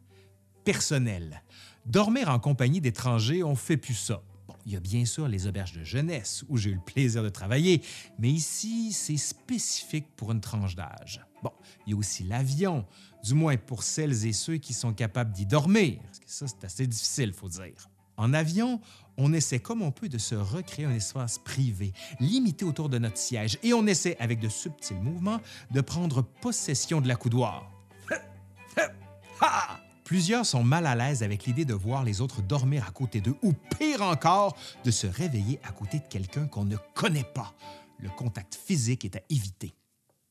personnel. 0.64 1.44
Dormir 1.86 2.30
en 2.30 2.40
compagnie 2.40 2.80
d'étrangers, 2.80 3.44
on 3.44 3.56
fait 3.56 3.76
plus 3.76 3.96
ça. 3.96 4.22
Il 4.66 4.72
y 4.72 4.76
a 4.76 4.80
bien 4.80 5.06
sûr 5.06 5.28
les 5.28 5.48
auberges 5.48 5.74
de 5.74 5.84
jeunesse 5.84 6.44
où 6.48 6.58
j'ai 6.58 6.70
eu 6.70 6.76
le 6.76 6.82
plaisir 6.82 7.24
de 7.24 7.30
travailler, 7.30 7.82
mais 8.18 8.30
ici, 8.30 8.94
c'est 8.94 9.18
spécifique 9.18 10.08
pour 10.16 10.32
une 10.32 10.42
tranche 10.42 10.76
d'âge. 10.76 11.22
Bon, 11.42 11.52
il 11.86 11.92
y 11.92 11.94
a 11.94 11.98
aussi 11.98 12.24
l'avion, 12.24 12.86
du 13.24 13.34
moins 13.34 13.58
pour 13.58 13.84
celles 13.84 14.26
et 14.26 14.34
ceux 14.34 14.58
qui 14.58 14.74
sont 14.74 14.94
capables 14.94 15.34
d'y 15.34 15.46
dormir. 15.46 16.00
Parce 16.04 16.20
que 16.20 16.30
ça, 16.30 16.48
c'est 16.48 16.64
assez 16.64 16.88
difficile, 16.88 17.34
faut 17.34 17.50
dire. 17.50 17.90
En 18.16 18.34
avion, 18.34 18.80
on 19.18 19.34
essaie 19.34 19.60
comme 19.60 19.82
on 19.82 19.92
peut 19.92 20.08
de 20.08 20.18
se 20.18 20.36
recréer 20.36 20.86
un 20.86 20.94
espace 20.94 21.40
privé, 21.40 21.94
limité 22.20 22.64
autour 22.64 22.88
de 22.90 22.98
notre 23.00 23.18
siège, 23.18 23.58
et 23.64 23.74
on 23.74 23.86
essaie, 23.88 24.16
avec 24.20 24.40
de 24.40 24.50
subtils 24.50 25.00
mouvements, 25.00 25.42
de 25.72 25.82
prendre 25.82 26.22
possession 26.22 27.02
de 27.02 27.08
la 27.08 27.16
coudoir. 27.16 27.70
Plusieurs 30.04 30.46
sont 30.46 30.64
mal 30.64 30.86
à 30.86 30.96
l'aise 30.96 31.24
avec 31.24 31.46
l'idée 31.46 31.66
de 31.66 31.74
voir 31.74 32.04
les 32.04 32.20
autres 32.20 32.42
dormir 32.42 32.86
à 32.88 32.92
côté 32.92 33.22
d'eux, 33.22 33.36
ou 33.42 33.54
pire 33.78 34.02
encore, 34.02 34.56
de 34.84 34.92
se 34.92 35.08
réveiller 35.08 35.60
à 35.64 35.72
côté 35.72 36.00
de 36.00 36.08
quelqu'un 36.10 36.46
qu'on 36.48 36.66
ne 36.66 36.78
connaît 36.94 37.24
pas. 37.24 37.54
Le 38.00 38.10
contact 38.10 38.56
physique 38.56 39.06
est 39.06 39.16
à 39.16 39.22
éviter. 39.30 39.74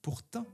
Pourtant, 0.03 0.47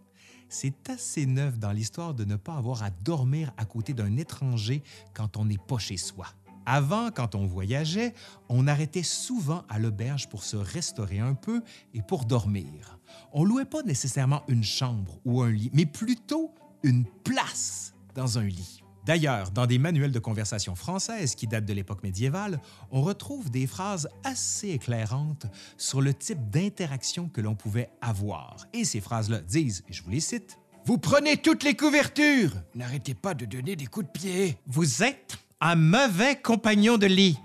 c'est 0.49 0.89
assez 0.89 1.27
neuf 1.27 1.59
dans 1.59 1.73
l'histoire 1.73 2.15
de 2.15 2.25
ne 2.25 2.37
pas 2.37 2.55
avoir 2.55 2.83
à 2.83 2.91
dormir 2.91 3.53
à 3.57 3.65
côté 3.65 3.93
d'un 3.93 4.17
étranger 4.17 4.83
quand 5.15 5.37
on 5.37 5.45
n'est 5.47 5.59
pas 5.59 5.79
chez 5.79 5.97
soi. 5.97 6.27
Avant, 6.65 7.11
quand 7.11 7.35
on 7.35 7.47
voyageait, 7.47 8.15
on 8.49 8.67
arrêtait 8.67 9.03
souvent 9.03 9.65
à 9.69 9.79
l'auberge 9.79 10.29
pour 10.29 10.45
se 10.45 10.57
restaurer 10.57 11.19
un 11.19 11.35
peu 11.35 11.63
et 11.95 12.03
pour 12.03 12.25
dormir. 12.25 12.99
On 13.33 13.43
louait 13.43 13.65
pas 13.65 13.83
nécessairement 13.83 14.43
une 14.49 14.65
chambre 14.65 15.19
ou 15.25 15.43
un 15.43 15.51
lit, 15.51 15.71
mais 15.73 15.87
plutôt 15.87 16.53
une 16.83 17.05
place 17.25 17.95
dans 18.15 18.39
un 18.39 18.45
lit. 18.45 18.83
D'ailleurs, 19.09 19.53
dans 19.53 19.65
des 19.65 19.79
manuels 19.79 20.13
de 20.13 20.19
conversation 20.19 20.75
françaises 20.75 21.35
qui 21.35 21.47
datent 21.47 21.65
de 21.65 21.73
l'époque 21.73 22.03
médiévale, 22.03 22.61
on 22.91 23.01
retrouve 23.01 23.51
des 23.51 23.67
phrases 23.67 24.07
assez 24.23 24.69
éclairantes 24.69 25.47
sur 25.79 26.03
le 26.03 26.13
type 26.13 26.51
d'interaction 26.51 27.31
que 27.31 27.41
l'on 27.41 27.55
pouvait 27.55 27.89
avoir. 28.03 28.67
Et 28.75 28.85
ces 28.85 29.01
phrases-là 29.01 29.39
disent, 29.41 29.83
et 29.89 29.95
je 29.95 30.03
vous 30.03 30.11
les 30.11 30.21
cite, 30.21 30.59
Vous 30.85 30.99
prenez 30.99 31.39
toutes 31.39 31.63
les 31.63 31.75
couvertures, 31.75 32.53
n'arrêtez 32.75 33.15
pas 33.15 33.33
de 33.33 33.47
donner 33.47 33.77
des 33.77 33.87
coups 33.87 34.05
de 34.05 34.13
pied. 34.13 34.59
Vous 34.67 35.03
êtes 35.03 35.39
un 35.63 35.75
mauvais 35.75 36.37
compagnon 36.37 36.99
de 36.99 37.07
lit. 37.07 37.39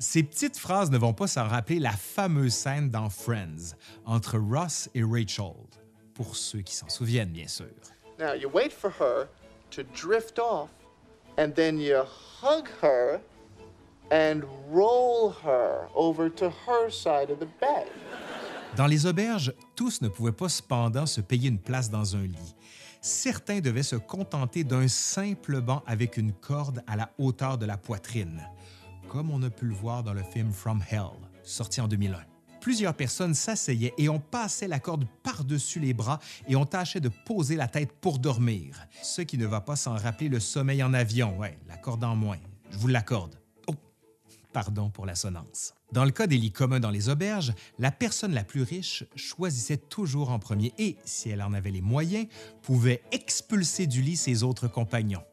Ces 0.00 0.24
petites 0.24 0.58
phrases 0.58 0.90
ne 0.90 0.98
vont 0.98 1.14
pas 1.14 1.28
s'en 1.28 1.46
rappeler 1.46 1.78
la 1.78 1.92
fameuse 1.92 2.54
scène 2.54 2.90
dans 2.90 3.08
Friends 3.08 3.76
entre 4.04 4.36
Ross 4.36 4.88
et 4.96 5.04
Rachel, 5.04 5.54
pour 6.12 6.34
ceux 6.34 6.62
qui 6.62 6.74
s'en 6.74 6.88
souviennent 6.88 7.30
bien 7.30 7.46
sûr. 7.46 7.70
Now 8.18 8.34
you 8.34 8.50
wait 8.52 8.72
for 8.72 8.90
her 8.98 9.28
to 9.70 9.84
drift 9.94 10.40
off 10.40 10.70
and 11.38 11.50
then 11.54 11.78
you 11.78 12.02
hug 12.40 12.68
her 12.82 13.20
and 14.10 14.42
roll 14.70 15.34
her 15.44 15.88
over 15.94 16.28
to 16.30 16.50
her 16.66 16.90
side 16.90 17.30
of 17.30 17.38
the 17.38 17.48
bed. 17.60 17.88
Dans 18.76 18.86
les 18.86 19.06
auberges, 19.06 19.54
tous 19.76 20.02
ne 20.02 20.08
pouvaient 20.08 20.32
pas 20.32 20.48
cependant 20.48 21.06
se 21.06 21.20
payer 21.20 21.48
une 21.48 21.60
place 21.60 21.90
dans 21.90 22.16
un 22.16 22.22
lit 22.22 22.54
certains 23.04 23.60
devaient 23.60 23.82
se 23.82 23.96
contenter 23.96 24.64
d'un 24.64 24.88
simple 24.88 25.60
banc 25.60 25.82
avec 25.86 26.16
une 26.16 26.32
corde 26.32 26.82
à 26.86 26.96
la 26.96 27.10
hauteur 27.18 27.58
de 27.58 27.66
la 27.66 27.76
poitrine, 27.76 28.48
comme 29.08 29.30
on 29.30 29.42
a 29.42 29.50
pu 29.50 29.66
le 29.66 29.74
voir 29.74 30.02
dans 30.02 30.14
le 30.14 30.22
film 30.22 30.52
From 30.52 30.82
Hell, 30.90 31.10
sorti 31.42 31.82
en 31.82 31.88
2001. 31.88 32.33
Plusieurs 32.64 32.94
personnes 32.94 33.34
s'asseyaient 33.34 33.92
et 33.98 34.08
on 34.08 34.18
passait 34.18 34.68
la 34.68 34.80
corde 34.80 35.04
par-dessus 35.22 35.80
les 35.80 35.92
bras 35.92 36.18
et 36.48 36.56
on 36.56 36.64
tâchait 36.64 36.98
de 36.98 37.10
poser 37.10 37.56
la 37.56 37.68
tête 37.68 37.92
pour 37.92 38.18
dormir, 38.18 38.86
ce 39.02 39.20
qui 39.20 39.36
ne 39.36 39.44
va 39.44 39.60
pas 39.60 39.76
sans 39.76 39.96
rappeler 39.96 40.30
le 40.30 40.40
sommeil 40.40 40.82
en 40.82 40.94
avion. 40.94 41.38
Ouais, 41.38 41.58
la 41.68 41.76
corde 41.76 42.02
en 42.04 42.16
moins, 42.16 42.38
je 42.70 42.78
vous 42.78 42.88
l'accorde. 42.88 43.38
Pardon 44.54 44.88
pour 44.88 45.04
l'assonance. 45.04 45.74
Dans 45.92 46.06
le 46.06 46.10
cas 46.10 46.26
des 46.26 46.38
lits 46.38 46.52
communs 46.52 46.80
dans 46.80 46.88
les 46.88 47.10
auberges, 47.10 47.52
la 47.78 47.90
personne 47.90 48.32
la 48.32 48.44
plus 48.44 48.62
riche 48.62 49.04
choisissait 49.14 49.76
toujours 49.76 50.30
en 50.30 50.38
premier 50.38 50.72
et, 50.78 50.96
si 51.04 51.28
elle 51.28 51.42
en 51.42 51.52
avait 51.52 51.70
les 51.70 51.82
moyens, 51.82 52.28
pouvait 52.62 53.02
expulser 53.12 53.86
du 53.86 54.00
lit 54.00 54.16
ses 54.16 54.42
autres 54.42 54.68
compagnons. 54.68 55.24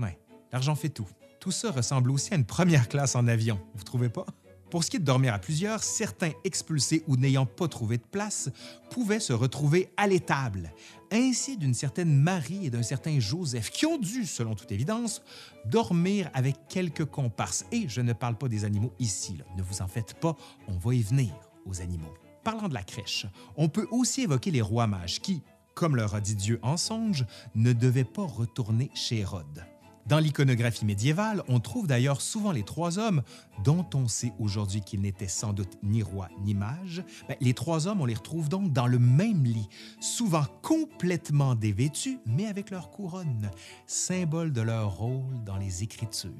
Ouais, 0.00 0.18
l'argent 0.50 0.74
fait 0.74 0.88
tout. 0.88 1.08
Tout 1.38 1.52
ça 1.52 1.70
ressemble 1.70 2.10
aussi 2.10 2.34
à 2.34 2.36
une 2.36 2.46
première 2.46 2.88
classe 2.88 3.14
en 3.14 3.28
avion, 3.28 3.60
vous 3.74 3.84
trouvez 3.84 4.08
pas? 4.08 4.26
Pour 4.70 4.84
ce 4.84 4.90
qui 4.90 4.98
est 4.98 5.00
de 5.00 5.04
dormir 5.04 5.34
à 5.34 5.40
plusieurs, 5.40 5.82
certains 5.82 6.30
expulsés 6.44 7.02
ou 7.08 7.16
n'ayant 7.16 7.44
pas 7.44 7.66
trouvé 7.66 7.98
de 7.98 8.04
place 8.04 8.50
pouvaient 8.90 9.18
se 9.18 9.32
retrouver 9.32 9.92
à 9.96 10.06
l'étable, 10.06 10.72
ainsi 11.10 11.56
d'une 11.56 11.74
certaine 11.74 12.14
Marie 12.14 12.66
et 12.66 12.70
d'un 12.70 12.84
certain 12.84 13.18
Joseph, 13.18 13.70
qui 13.70 13.84
ont 13.86 13.98
dû, 13.98 14.24
selon 14.26 14.54
toute 14.54 14.70
évidence, 14.70 15.22
dormir 15.64 16.30
avec 16.34 16.54
quelques 16.68 17.04
comparses. 17.04 17.66
Et 17.72 17.88
je 17.88 18.00
ne 18.00 18.12
parle 18.12 18.38
pas 18.38 18.46
des 18.46 18.64
animaux 18.64 18.92
ici, 19.00 19.38
ne 19.56 19.62
vous 19.62 19.82
en 19.82 19.88
faites 19.88 20.14
pas, 20.14 20.36
on 20.68 20.78
va 20.78 20.94
y 20.94 21.02
venir 21.02 21.34
aux 21.66 21.80
animaux. 21.80 22.14
Parlant 22.44 22.68
de 22.68 22.74
la 22.74 22.84
crèche, 22.84 23.26
on 23.56 23.68
peut 23.68 23.88
aussi 23.90 24.22
évoquer 24.22 24.52
les 24.52 24.62
rois 24.62 24.86
mages 24.86 25.20
qui, 25.20 25.42
comme 25.74 25.96
leur 25.96 26.14
a 26.14 26.20
dit 26.20 26.36
Dieu 26.36 26.60
en 26.62 26.76
songe, 26.76 27.26
ne 27.56 27.72
devaient 27.72 28.04
pas 28.04 28.24
retourner 28.24 28.90
chez 28.94 29.18
Hérode. 29.18 29.64
Dans 30.10 30.18
l'iconographie 30.18 30.84
médiévale, 30.84 31.44
on 31.46 31.60
trouve 31.60 31.86
d'ailleurs 31.86 32.20
souvent 32.20 32.50
les 32.50 32.64
trois 32.64 32.98
hommes, 32.98 33.22
dont 33.62 33.86
on 33.94 34.08
sait 34.08 34.32
aujourd'hui 34.40 34.80
qu'ils 34.80 35.02
n'étaient 35.02 35.28
sans 35.28 35.52
doute 35.52 35.78
ni 35.84 36.02
roi 36.02 36.28
ni 36.44 36.52
mage. 36.52 37.04
Ben, 37.28 37.36
les 37.40 37.54
trois 37.54 37.86
hommes, 37.86 38.00
on 38.00 38.06
les 38.06 38.14
retrouve 38.14 38.48
donc 38.48 38.72
dans 38.72 38.88
le 38.88 38.98
même 38.98 39.44
lit, 39.44 39.68
souvent 40.00 40.42
complètement 40.62 41.54
dévêtus, 41.54 42.18
mais 42.26 42.46
avec 42.46 42.70
leur 42.70 42.90
couronne, 42.90 43.52
symbole 43.86 44.52
de 44.52 44.62
leur 44.62 44.96
rôle 44.96 45.44
dans 45.46 45.58
les 45.58 45.84
Écritures. 45.84 46.32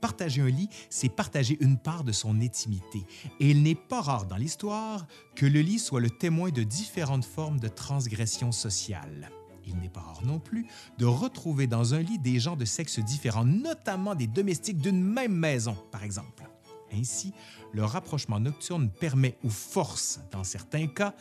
Partager 0.00 0.42
un 0.42 0.48
lit, 0.48 0.68
c'est 0.90 1.08
partager 1.08 1.56
une 1.60 1.78
part 1.78 2.02
de 2.02 2.10
son 2.10 2.40
intimité, 2.40 3.04
et 3.38 3.50
il 3.50 3.62
n'est 3.62 3.76
pas 3.76 4.00
rare 4.00 4.26
dans 4.26 4.34
l'histoire 4.34 5.06
que 5.36 5.46
le 5.46 5.60
lit 5.60 5.78
soit 5.78 6.00
le 6.00 6.10
témoin 6.10 6.50
de 6.50 6.64
différentes 6.64 7.24
formes 7.24 7.60
de 7.60 7.68
transgression 7.68 8.50
sociale. 8.50 9.30
Il 9.66 9.76
n'est 9.78 9.88
pas 9.88 10.00
rare 10.00 10.24
non 10.24 10.38
plus 10.38 10.66
de 10.98 11.06
retrouver 11.06 11.66
dans 11.66 11.94
un 11.94 12.00
lit 12.00 12.18
des 12.18 12.40
gens 12.40 12.56
de 12.56 12.64
sexe 12.64 12.98
différents, 12.98 13.44
notamment 13.44 14.14
des 14.14 14.26
domestiques 14.26 14.78
d'une 14.78 15.02
même 15.02 15.34
maison, 15.34 15.76
par 15.90 16.04
exemple. 16.04 16.44
Ainsi, 16.92 17.32
le 17.72 17.84
rapprochement 17.84 18.38
nocturne 18.38 18.90
permet 18.90 19.38
ou 19.42 19.50
force, 19.50 20.20
dans 20.30 20.44
certains 20.44 20.86
cas, 20.86 21.14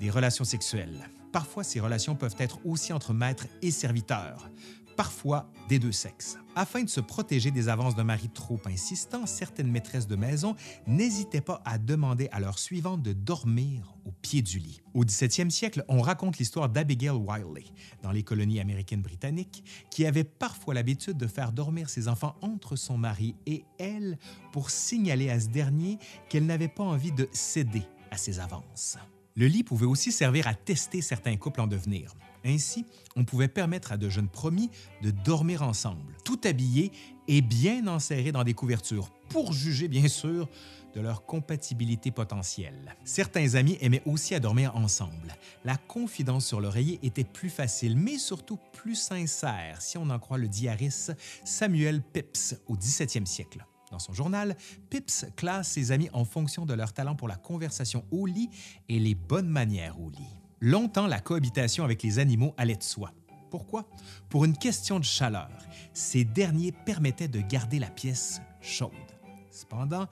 des 0.00 0.10
relations 0.10 0.44
sexuelles. 0.44 1.08
Parfois, 1.32 1.64
ces 1.64 1.80
relations 1.80 2.14
peuvent 2.14 2.36
être 2.38 2.58
aussi 2.66 2.92
entre 2.92 3.14
maître 3.14 3.46
et 3.62 3.70
serviteur, 3.70 4.50
parfois 5.02 5.50
des 5.68 5.80
deux 5.80 5.90
sexes. 5.90 6.38
Afin 6.54 6.84
de 6.84 6.88
se 6.88 7.00
protéger 7.00 7.50
des 7.50 7.68
avances 7.68 7.96
d'un 7.96 8.04
mari 8.04 8.28
trop 8.28 8.60
insistant, 8.66 9.26
certaines 9.26 9.68
maîtresses 9.68 10.06
de 10.06 10.14
maison 10.14 10.54
n'hésitaient 10.86 11.40
pas 11.40 11.60
à 11.64 11.76
demander 11.76 12.28
à 12.30 12.38
leur 12.38 12.56
suivante 12.56 13.02
de 13.02 13.12
dormir 13.12 13.96
au 14.04 14.12
pied 14.12 14.42
du 14.42 14.60
lit. 14.60 14.80
Au 14.94 15.04
17e 15.04 15.50
siècle, 15.50 15.84
on 15.88 16.00
raconte 16.02 16.38
l'histoire 16.38 16.68
d'Abigail 16.68 17.16
Wiley, 17.16 17.64
dans 18.04 18.12
les 18.12 18.22
colonies 18.22 18.60
américaines 18.60 19.02
britanniques, 19.02 19.64
qui 19.90 20.06
avait 20.06 20.22
parfois 20.22 20.72
l'habitude 20.72 21.16
de 21.16 21.26
faire 21.26 21.50
dormir 21.50 21.90
ses 21.90 22.06
enfants 22.06 22.36
entre 22.40 22.76
son 22.76 22.96
mari 22.96 23.34
et 23.46 23.64
elle 23.80 24.20
pour 24.52 24.70
signaler 24.70 25.30
à 25.30 25.40
ce 25.40 25.48
dernier 25.48 25.98
qu'elle 26.28 26.46
n'avait 26.46 26.68
pas 26.68 26.84
envie 26.84 27.10
de 27.10 27.28
céder 27.32 27.82
à 28.12 28.16
ses 28.16 28.38
avances. 28.38 28.98
Le 29.34 29.48
lit 29.48 29.64
pouvait 29.64 29.86
aussi 29.86 30.12
servir 30.12 30.46
à 30.46 30.54
tester 30.54 31.02
certains 31.02 31.36
couples 31.36 31.60
en 31.60 31.66
devenir. 31.66 32.14
Ainsi, 32.44 32.84
on 33.16 33.24
pouvait 33.24 33.48
permettre 33.48 33.92
à 33.92 33.96
de 33.96 34.08
jeunes 34.08 34.28
promis 34.28 34.70
de 35.02 35.10
dormir 35.10 35.62
ensemble, 35.62 36.16
tout 36.24 36.40
habillés 36.44 36.92
et 37.28 37.40
bien 37.40 37.86
enserrés 37.86 38.32
dans 38.32 38.44
des 38.44 38.54
couvertures, 38.54 39.10
pour 39.28 39.52
juger 39.52 39.88
bien 39.88 40.08
sûr 40.08 40.48
de 40.94 41.00
leur 41.00 41.24
compatibilité 41.24 42.10
potentielle. 42.10 42.96
Certains 43.04 43.54
amis 43.54 43.78
aimaient 43.80 44.02
aussi 44.04 44.34
à 44.34 44.40
dormir 44.40 44.76
ensemble. 44.76 45.34
La 45.64 45.76
confidence 45.76 46.46
sur 46.46 46.60
l'oreiller 46.60 46.98
était 47.02 47.24
plus 47.24 47.50
facile, 47.50 47.96
mais 47.96 48.18
surtout 48.18 48.58
plus 48.72 48.96
sincère, 48.96 49.80
si 49.80 49.96
on 49.96 50.10
en 50.10 50.18
croit 50.18 50.38
le 50.38 50.48
diariste 50.48 51.12
Samuel 51.44 52.02
Pepys 52.02 52.56
au 52.66 52.76
17e 52.76 53.26
siècle. 53.26 53.64
Dans 53.90 53.98
son 53.98 54.14
journal, 54.14 54.56
Pips 54.88 55.26
classe 55.36 55.72
ses 55.72 55.92
amis 55.92 56.08
en 56.14 56.24
fonction 56.24 56.64
de 56.64 56.72
leur 56.72 56.94
talent 56.94 57.14
pour 57.14 57.28
la 57.28 57.36
conversation 57.36 58.04
au 58.10 58.24
lit 58.24 58.48
et 58.88 58.98
les 58.98 59.14
bonnes 59.14 59.50
manières 59.50 60.00
au 60.00 60.08
lit. 60.08 60.41
Longtemps, 60.64 61.08
la 61.08 61.18
cohabitation 61.18 61.82
avec 61.82 62.04
les 62.04 62.20
animaux 62.20 62.54
allait 62.56 62.76
de 62.76 62.84
soi. 62.84 63.10
Pourquoi? 63.50 63.84
Pour 64.28 64.44
une 64.44 64.56
question 64.56 65.00
de 65.00 65.04
chaleur. 65.04 65.50
Ces 65.92 66.24
derniers 66.24 66.70
permettaient 66.70 67.26
de 67.26 67.40
garder 67.40 67.80
la 67.80 67.90
pièce 67.90 68.40
chaude. 68.60 68.92
Cependant, 69.50 70.06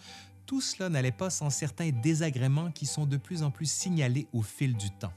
tout 0.46 0.60
cela 0.60 0.88
n'allait 0.88 1.12
pas 1.12 1.30
sans 1.30 1.50
certains 1.50 1.90
désagréments 1.90 2.72
qui 2.72 2.86
sont 2.86 3.06
de 3.06 3.16
plus 3.16 3.44
en 3.44 3.52
plus 3.52 3.70
signalés 3.70 4.26
au 4.32 4.42
fil 4.42 4.76
du 4.76 4.90
temps. 4.90 5.12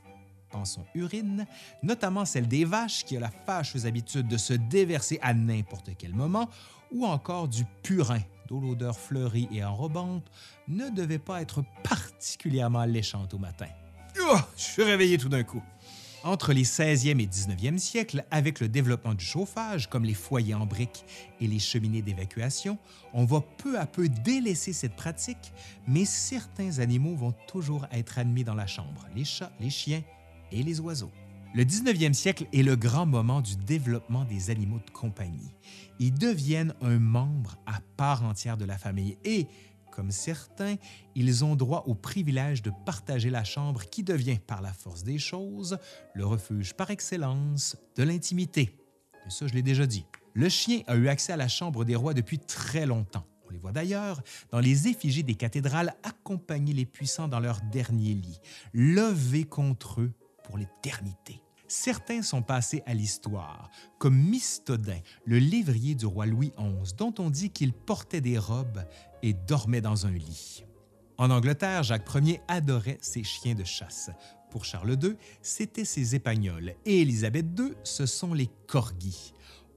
Pensons 0.52 0.86
urine, 0.94 1.48
notamment 1.82 2.26
celle 2.26 2.48
des 2.48 2.64
vaches 2.64 3.04
qui 3.04 3.18
a 3.18 3.20
la 3.20 3.32
fâcheuse 3.32 3.88
habitude 3.88 4.28
de 4.28 4.38
se 4.38 4.54
déverser 4.54 5.18
à 5.24 5.34
n'importe 5.34 5.90
quel 5.98 6.14
moment, 6.14 6.48
ou 6.92 7.08
encore 7.08 7.48
du 7.48 7.66
purin, 7.82 8.22
dont 8.50 8.62
l'odeur 8.62 9.00
fleurie 9.00 9.50
et 9.52 9.64
enrobante 9.64 10.30
ne 10.68 10.90
devait 10.90 11.18
pas 11.18 11.42
être 11.42 11.64
particulièrement 11.84 12.82
alléchante 12.82 13.34
au 13.34 13.40
matin. 13.40 13.66
Je 14.16 14.62
suis 14.62 14.84
réveillé 14.84 15.18
tout 15.18 15.30
d'un 15.30 15.44
coup. 15.44 15.62
Entre 16.24 16.54
les 16.54 16.64
16e 16.64 17.20
et 17.20 17.28
19e 17.28 17.78
siècles, 17.78 18.24
avec 18.32 18.62
le 18.62 18.70
développement 18.70 19.14
du 19.14 19.26
chauffage, 19.26 19.90
comme 19.90 20.06
les 20.06 20.14
foyers 20.14 20.54
en 20.54 20.66
briques 20.66 21.04
et 21.42 21.48
les 21.48 21.60
cheminées 21.60 22.02
d'évacuation, 22.02 22.78
on 23.14 23.26
va 23.26 23.42
peu 23.42 23.78
à 23.78 23.86
peu 23.86 24.08
délaisser 24.08 24.72
cette 24.72 24.96
pratique, 24.96 25.52
mais 25.86 26.06
certains 26.06 26.80
animaux 26.80 27.16
vont 27.16 27.34
toujours 27.48 27.86
être 27.92 28.20
admis 28.20 28.46
dans 28.46 28.56
la 28.56 28.68
chambre, 28.68 29.06
les 29.16 29.26
chats, 29.26 29.52
les 29.60 29.70
chiens 29.70 30.02
et 30.52 30.64
les 30.64 30.80
oiseaux. 30.80 31.12
Le 31.56 31.66
19e 31.66 32.14
siècle 32.14 32.48
est 32.52 32.64
le 32.64 32.76
grand 32.76 33.06
moment 33.06 33.42
du 33.42 33.58
développement 33.58 34.24
des 34.24 34.50
animaux 34.50 34.80
de 34.84 34.92
compagnie. 34.92 35.54
Ils 36.00 36.14
deviennent 36.14 36.74
un 36.82 36.98
membre 36.98 37.58
à 37.68 37.80
part 37.98 38.24
entière 38.24 38.58
de 38.58 38.66
la 38.66 38.78
famille 38.78 39.18
et, 39.24 39.48
comme 39.96 40.12
certains, 40.12 40.76
ils 41.14 41.46
ont 41.46 41.56
droit 41.56 41.84
au 41.86 41.94
privilège 41.94 42.64
de 42.64 42.72
partager 42.86 43.30
la 43.30 43.44
chambre 43.44 43.84
qui 43.86 44.04
devient, 44.04 44.40
par 44.40 44.62
la 44.62 44.74
force 44.74 45.04
des 45.04 45.20
choses, 45.20 45.78
le 46.16 46.26
refuge 46.26 46.74
par 46.74 46.90
excellence 46.90 47.78
de 47.96 48.04
l'intimité. 48.04 48.76
Et 49.26 49.30
ça, 49.30 49.46
je 49.46 49.54
l'ai 49.54 49.62
déjà 49.62 49.86
dit. 49.86 50.06
Le 50.34 50.50
chien 50.50 50.82
a 50.88 50.96
eu 50.96 51.08
accès 51.08 51.32
à 51.32 51.38
la 51.38 51.48
chambre 51.48 51.86
des 51.86 51.96
rois 51.96 52.16
depuis 52.16 52.40
très 52.40 52.88
longtemps. 52.88 53.26
On 53.46 53.52
les 53.52 53.60
voit 53.60 53.72
d'ailleurs 53.72 54.22
dans 54.50 54.60
les 54.60 54.88
effigies 54.88 55.24
des 55.24 55.36
cathédrales 55.36 55.94
accompagner 56.02 56.74
les 56.74 56.86
puissants 56.86 57.28
dans 57.28 57.40
leur 57.40 57.62
dernier 57.72 58.16
lit, 58.16 58.40
levés 58.74 59.44
contre 59.44 60.02
eux 60.02 60.12
pour 60.44 60.58
l'éternité. 60.58 61.44
Certains 61.68 62.22
sont 62.22 62.42
passés 62.42 62.84
à 62.86 62.94
l'histoire, 62.94 63.70
comme 63.98 64.18
Mystodin, 64.18 65.00
le 65.26 65.40
lévrier 65.40 65.96
du 65.96 66.06
roi 66.06 66.26
Louis 66.26 66.52
XI, 66.58 66.94
dont 66.96 67.14
on 67.20 67.30
dit 67.30 67.50
qu'il 67.50 67.74
portait 67.74 68.22
des 68.22 68.38
robes 68.38 68.84
et 69.22 69.34
dormait 69.34 69.82
dans 69.82 70.06
un 70.06 70.12
lit. 70.12 70.66
En 71.18 71.30
Angleterre, 71.30 71.84
Jacques 71.84 72.10
Ier 72.16 72.42
adorait 72.48 72.98
ses 73.02 73.24
chiens 73.24 73.56
de 73.56 73.64
chasse. 73.64 74.10
Pour 74.50 74.66
Charles 74.66 74.98
II, 75.02 75.16
c'étaient 75.42 75.86
ses 75.86 76.16
épagnols 76.16 76.76
et 76.86 77.02
Élisabeth 77.02 77.46
II, 77.58 77.74
ce 77.84 78.06
sont 78.06 78.34
les 78.34 78.50
corgis. 78.68 79.34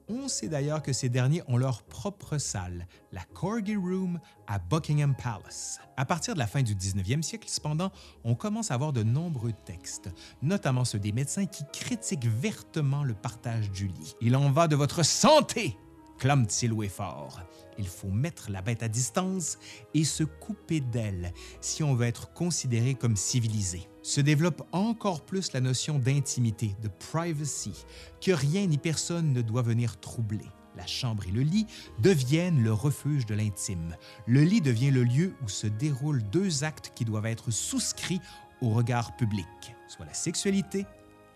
On 0.09 0.29
sait 0.29 0.47
d'ailleurs 0.47 0.83
que 0.83 0.92
ces 0.92 1.09
derniers 1.09 1.42
ont 1.49 1.57
leur 1.57 1.83
propre 1.83 2.38
salle, 2.38 2.87
la 3.11 3.25
Corgi 3.35 3.75
Room 3.75 4.21
à 4.47 4.61
Buckingham 4.61 5.16
Palace. 5.16 5.81
À 5.97 6.05
partir 6.05 6.35
de 6.35 6.38
la 6.38 6.47
fin 6.47 6.62
du 6.62 6.77
19e 6.77 7.23
siècle, 7.23 7.49
cependant, 7.49 7.90
on 8.23 8.37
commence 8.37 8.71
à 8.71 8.77
voir 8.77 8.92
de 8.92 9.03
nombreux 9.03 9.53
textes, 9.64 10.09
notamment 10.42 10.85
ceux 10.85 11.01
des 11.01 11.11
médecins 11.11 11.47
qui 11.47 11.64
critiquent 11.73 12.27
vertement 12.27 13.03
le 13.03 13.14
partage 13.14 13.73
du 13.73 13.88
lit. 13.88 14.14
Il 14.21 14.37
en 14.37 14.53
va 14.53 14.69
de 14.69 14.77
votre 14.77 15.05
santé, 15.05 15.77
clame-t-il 16.18 16.72
haut 16.72 16.83
et 16.83 16.88
fort. 16.88 17.40
Il 17.79 17.87
faut 17.88 18.09
mettre 18.09 18.50
la 18.50 18.62
bête 18.62 18.83
à 18.83 18.88
distance 18.88 19.59
et 19.94 20.05
se 20.05 20.24
couper 20.24 20.81
d'elle 20.81 21.33
si 21.61 21.83
on 21.83 21.94
veut 21.94 22.07
être 22.07 22.33
considéré 22.33 22.94
comme 22.94 23.16
civilisé. 23.16 23.88
Se 24.02 24.20
développe 24.20 24.66
encore 24.72 25.24
plus 25.24 25.52
la 25.52 25.61
notion 25.61 25.98
d'intimité, 25.98 26.74
de 26.83 26.88
privacy, 26.88 27.85
que 28.20 28.33
rien 28.33 28.66
ni 28.66 28.79
personne 28.79 29.33
ne 29.33 29.42
doit 29.42 29.62
venir 29.62 30.00
troubler. 30.00 30.46
La 30.76 30.87
chambre 30.87 31.24
et 31.26 31.33
le 31.33 31.40
lit 31.40 31.66
deviennent 32.00 32.62
le 32.62 32.72
refuge 32.72 33.24
de 33.26 33.35
l'intime. 33.35 33.96
Le 34.26 34.42
lit 34.42 34.61
devient 34.61 34.90
le 34.90 35.05
lieu 35.05 35.35
où 35.42 35.48
se 35.48 35.66
déroulent 35.66 36.22
deux 36.31 36.64
actes 36.64 36.92
qui 36.94 37.05
doivent 37.05 37.26
être 37.26 37.50
souscrits 37.50 38.20
au 38.61 38.70
regard 38.70 39.16
public, 39.16 39.46
soit 39.88 40.07
la 40.07 40.14
sexualité 40.14 40.87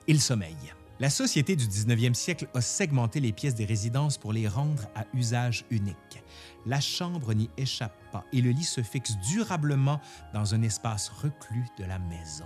et 0.07 0.13
le 0.13 0.19
sommeil. 0.19 0.57
La 1.01 1.09
société 1.09 1.57
du 1.57 1.67
19e 1.67 2.13
siècle 2.13 2.47
a 2.53 2.61
segmenté 2.61 3.21
les 3.21 3.33
pièces 3.33 3.55
des 3.55 3.65
résidences 3.65 4.19
pour 4.19 4.35
les 4.35 4.47
rendre 4.47 4.87
à 4.95 5.07
usage 5.15 5.65
unique. 5.71 6.23
La 6.67 6.79
chambre 6.79 7.33
n'y 7.33 7.49
échappe 7.57 7.97
pas 8.13 8.27
et 8.35 8.43
le 8.43 8.51
lit 8.51 8.65
se 8.65 8.83
fixe 8.83 9.17
durablement 9.31 9.99
dans 10.35 10.55
un 10.55 10.61
espace 10.61 11.09
reclus 11.09 11.65
de 11.79 11.85
la 11.85 11.99
maison. 11.99 12.45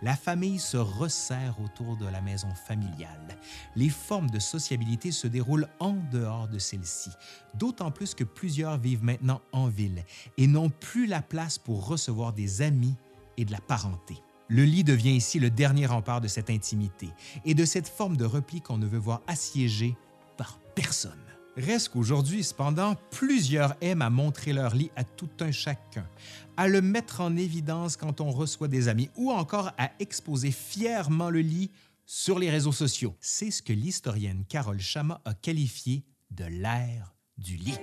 La 0.00 0.16
famille 0.16 0.58
se 0.58 0.78
resserre 0.78 1.60
autour 1.60 1.98
de 1.98 2.06
la 2.06 2.22
maison 2.22 2.48
familiale. 2.54 3.38
Les 3.76 3.90
formes 3.90 4.30
de 4.30 4.38
sociabilité 4.38 5.12
se 5.12 5.26
déroulent 5.26 5.68
en 5.78 5.92
dehors 6.10 6.48
de 6.48 6.58
celle-ci, 6.58 7.10
d'autant 7.58 7.90
plus 7.90 8.14
que 8.14 8.24
plusieurs 8.24 8.78
vivent 8.78 9.04
maintenant 9.04 9.42
en 9.52 9.68
ville 9.68 10.02
et 10.38 10.46
n'ont 10.46 10.70
plus 10.70 11.06
la 11.06 11.20
place 11.20 11.58
pour 11.58 11.86
recevoir 11.86 12.32
des 12.32 12.62
amis 12.62 12.96
et 13.36 13.44
de 13.44 13.52
la 13.52 13.60
parenté. 13.60 14.16
Le 14.52 14.64
lit 14.64 14.84
devient 14.84 15.16
ici 15.16 15.38
le 15.38 15.48
dernier 15.48 15.86
rempart 15.86 16.20
de 16.20 16.28
cette 16.28 16.50
intimité 16.50 17.08
et 17.46 17.54
de 17.54 17.64
cette 17.64 17.88
forme 17.88 18.18
de 18.18 18.26
repli 18.26 18.60
qu'on 18.60 18.76
ne 18.76 18.84
veut 18.84 18.98
voir 18.98 19.22
assiégée 19.26 19.96
par 20.36 20.58
personne. 20.74 21.24
Reste 21.56 21.88
qu'aujourd'hui, 21.88 22.44
cependant, 22.44 22.96
plusieurs 23.10 23.74
aiment 23.80 24.02
à 24.02 24.10
montrer 24.10 24.52
leur 24.52 24.74
lit 24.74 24.90
à 24.94 25.04
tout 25.04 25.30
un 25.40 25.52
chacun, 25.52 26.06
à 26.58 26.68
le 26.68 26.82
mettre 26.82 27.22
en 27.22 27.34
évidence 27.34 27.96
quand 27.96 28.20
on 28.20 28.30
reçoit 28.30 28.68
des 28.68 28.88
amis 28.88 29.08
ou 29.16 29.30
encore 29.30 29.72
à 29.78 29.90
exposer 30.00 30.50
fièrement 30.50 31.30
le 31.30 31.40
lit 31.40 31.70
sur 32.04 32.38
les 32.38 32.50
réseaux 32.50 32.72
sociaux. 32.72 33.16
C'est 33.20 33.50
ce 33.50 33.62
que 33.62 33.72
l'historienne 33.72 34.44
Carole 34.50 34.80
Chama 34.80 35.22
a 35.24 35.32
qualifié 35.32 36.04
de 36.30 36.44
l'ère 36.44 37.14
du 37.38 37.56
lit. 37.56 37.78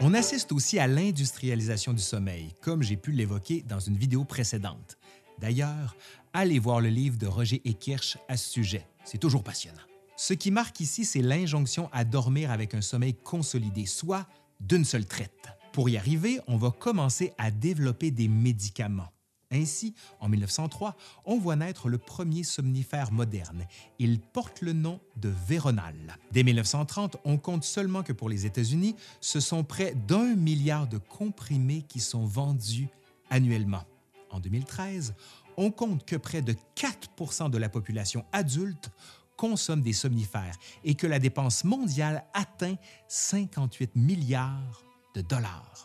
On 0.00 0.12
assiste 0.12 0.52
aussi 0.52 0.78
à 0.78 0.86
l'industrialisation 0.86 1.92
du 1.92 2.02
sommeil, 2.02 2.52
comme 2.60 2.82
j'ai 2.82 2.96
pu 2.96 3.12
l'évoquer 3.12 3.62
dans 3.62 3.78
une 3.78 3.96
vidéo 3.96 4.24
précédente. 4.24 4.98
D'ailleurs, 5.38 5.96
allez 6.32 6.58
voir 6.58 6.80
le 6.80 6.88
livre 6.88 7.16
de 7.16 7.26
Roger 7.26 7.62
Ekirch 7.64 8.18
à 8.28 8.36
ce 8.36 8.50
sujet, 8.50 8.86
c'est 9.04 9.18
toujours 9.18 9.44
passionnant. 9.44 9.80
Ce 10.16 10.34
qui 10.34 10.50
marque 10.50 10.80
ici, 10.80 11.04
c'est 11.04 11.22
l'injonction 11.22 11.88
à 11.92 12.04
dormir 12.04 12.50
avec 12.50 12.74
un 12.74 12.80
sommeil 12.80 13.14
consolidé, 13.14 13.86
soit 13.86 14.26
d'une 14.60 14.84
seule 14.84 15.06
traite. 15.06 15.48
Pour 15.72 15.88
y 15.88 15.96
arriver, 15.96 16.38
on 16.46 16.56
va 16.56 16.70
commencer 16.70 17.32
à 17.38 17.50
développer 17.50 18.10
des 18.10 18.28
médicaments. 18.28 19.13
Ainsi, 19.54 19.94
en 20.18 20.28
1903, 20.28 20.96
on 21.24 21.38
voit 21.38 21.54
naître 21.54 21.88
le 21.88 21.98
premier 21.98 22.42
somnifère 22.42 23.12
moderne. 23.12 23.66
Il 24.00 24.20
porte 24.20 24.60
le 24.60 24.72
nom 24.72 25.00
de 25.16 25.32
Véronal. 25.46 26.18
Dès 26.32 26.42
1930, 26.42 27.18
on 27.24 27.38
compte 27.38 27.62
seulement 27.62 28.02
que 28.02 28.12
pour 28.12 28.28
les 28.28 28.46
États-Unis, 28.46 28.96
ce 29.20 29.38
sont 29.38 29.62
près 29.62 29.94
d'un 29.94 30.34
milliard 30.34 30.88
de 30.88 30.98
comprimés 30.98 31.82
qui 31.82 32.00
sont 32.00 32.26
vendus 32.26 32.88
annuellement. 33.30 33.84
En 34.30 34.40
2013, 34.40 35.14
on 35.56 35.70
compte 35.70 36.04
que 36.04 36.16
près 36.16 36.42
de 36.42 36.56
4% 36.76 37.48
de 37.48 37.58
la 37.58 37.68
population 37.68 38.24
adulte 38.32 38.90
consomment 39.36 39.82
des 39.82 39.92
somnifères 39.92 40.56
et 40.82 40.96
que 40.96 41.06
la 41.06 41.20
dépense 41.20 41.62
mondiale 41.62 42.24
atteint 42.34 42.74
58 43.06 43.94
milliards 43.94 44.82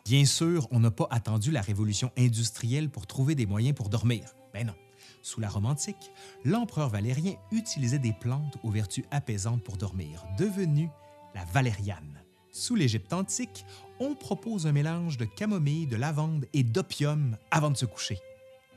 Bien 0.06 0.26
sûr, 0.26 0.68
on 0.72 0.80
n'a 0.80 0.92
pas 0.92 1.08
attendu 1.12 1.52
la 1.52 1.62
révolution 1.62 2.12
industrielle 2.18 2.90
pour 2.90 3.08
trouver 3.08 3.36
des 3.36 3.46
moyens 3.46 3.76
pour 3.76 3.90
dormir. 3.90 4.24
Ben 4.54 4.66
non. 4.66 4.74
Sous 5.22 5.40
la 5.40 5.50
Rome 5.50 5.66
antique, 5.66 6.12
l'empereur 6.46 6.90
Valérien 6.90 7.36
utilisait 7.52 8.00
des 8.00 8.14
plantes 8.14 8.58
aux 8.64 8.70
vertus 8.70 9.04
apaisantes 9.12 9.64
pour 9.64 9.78
dormir, 9.78 10.24
devenue 10.38 10.90
la 11.36 11.44
valériane. 11.46 12.22
Sous 12.52 12.76
l'Égypte 12.76 13.14
antique, 13.14 13.66
on 14.00 14.16
propose 14.16 14.66
un 14.66 14.72
mélange 14.72 15.18
de 15.18 15.26
camomille, 15.26 15.88
de 15.88 15.96
lavande 15.96 16.46
et 16.54 16.64
d'opium 16.64 17.38
avant 17.52 17.70
de 17.70 17.78
se 17.78 17.86
coucher. 17.86 18.18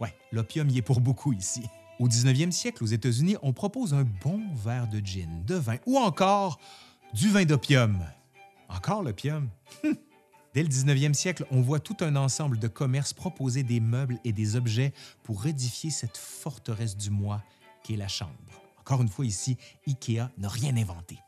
Ouais, 0.00 0.14
l'opium 0.32 0.68
y 0.68 0.78
est 0.78 0.82
pour 0.82 1.00
beaucoup 1.00 1.32
ici. 1.32 1.62
Au 1.98 2.08
19e 2.08 2.50
siècle, 2.50 2.82
aux 2.82 2.88
États-Unis, 2.88 3.36
on 3.42 3.52
propose 3.52 3.94
un 3.94 4.04
bon 4.04 4.42
verre 4.54 4.88
de 4.88 4.98
gin, 4.98 5.44
de 5.46 5.54
vin 5.54 5.76
ou 5.86 5.96
encore 5.98 6.58
du 7.14 7.30
vin 7.30 7.44
d'opium. 7.44 8.04
Encore 8.68 9.02
l'opium? 9.02 9.48
Dès 10.54 10.62
le 10.62 10.68
19e 10.68 11.14
siècle, 11.14 11.46
on 11.50 11.62
voit 11.62 11.80
tout 11.80 11.96
un 12.00 12.14
ensemble 12.14 12.58
de 12.58 12.68
commerces 12.68 13.14
proposer 13.14 13.62
des 13.62 13.80
meubles 13.80 14.18
et 14.22 14.32
des 14.32 14.54
objets 14.54 14.92
pour 15.22 15.46
édifier 15.46 15.90
cette 15.90 16.18
forteresse 16.18 16.96
du 16.96 17.08
moi 17.08 17.42
qu'est 17.82 17.96
la 17.96 18.08
chambre. 18.08 18.32
Encore 18.78 19.00
une 19.00 19.08
fois 19.08 19.24
ici, 19.24 19.56
IKEA 19.86 20.30
n'a 20.36 20.48
rien 20.48 20.76
inventé. 20.76 21.18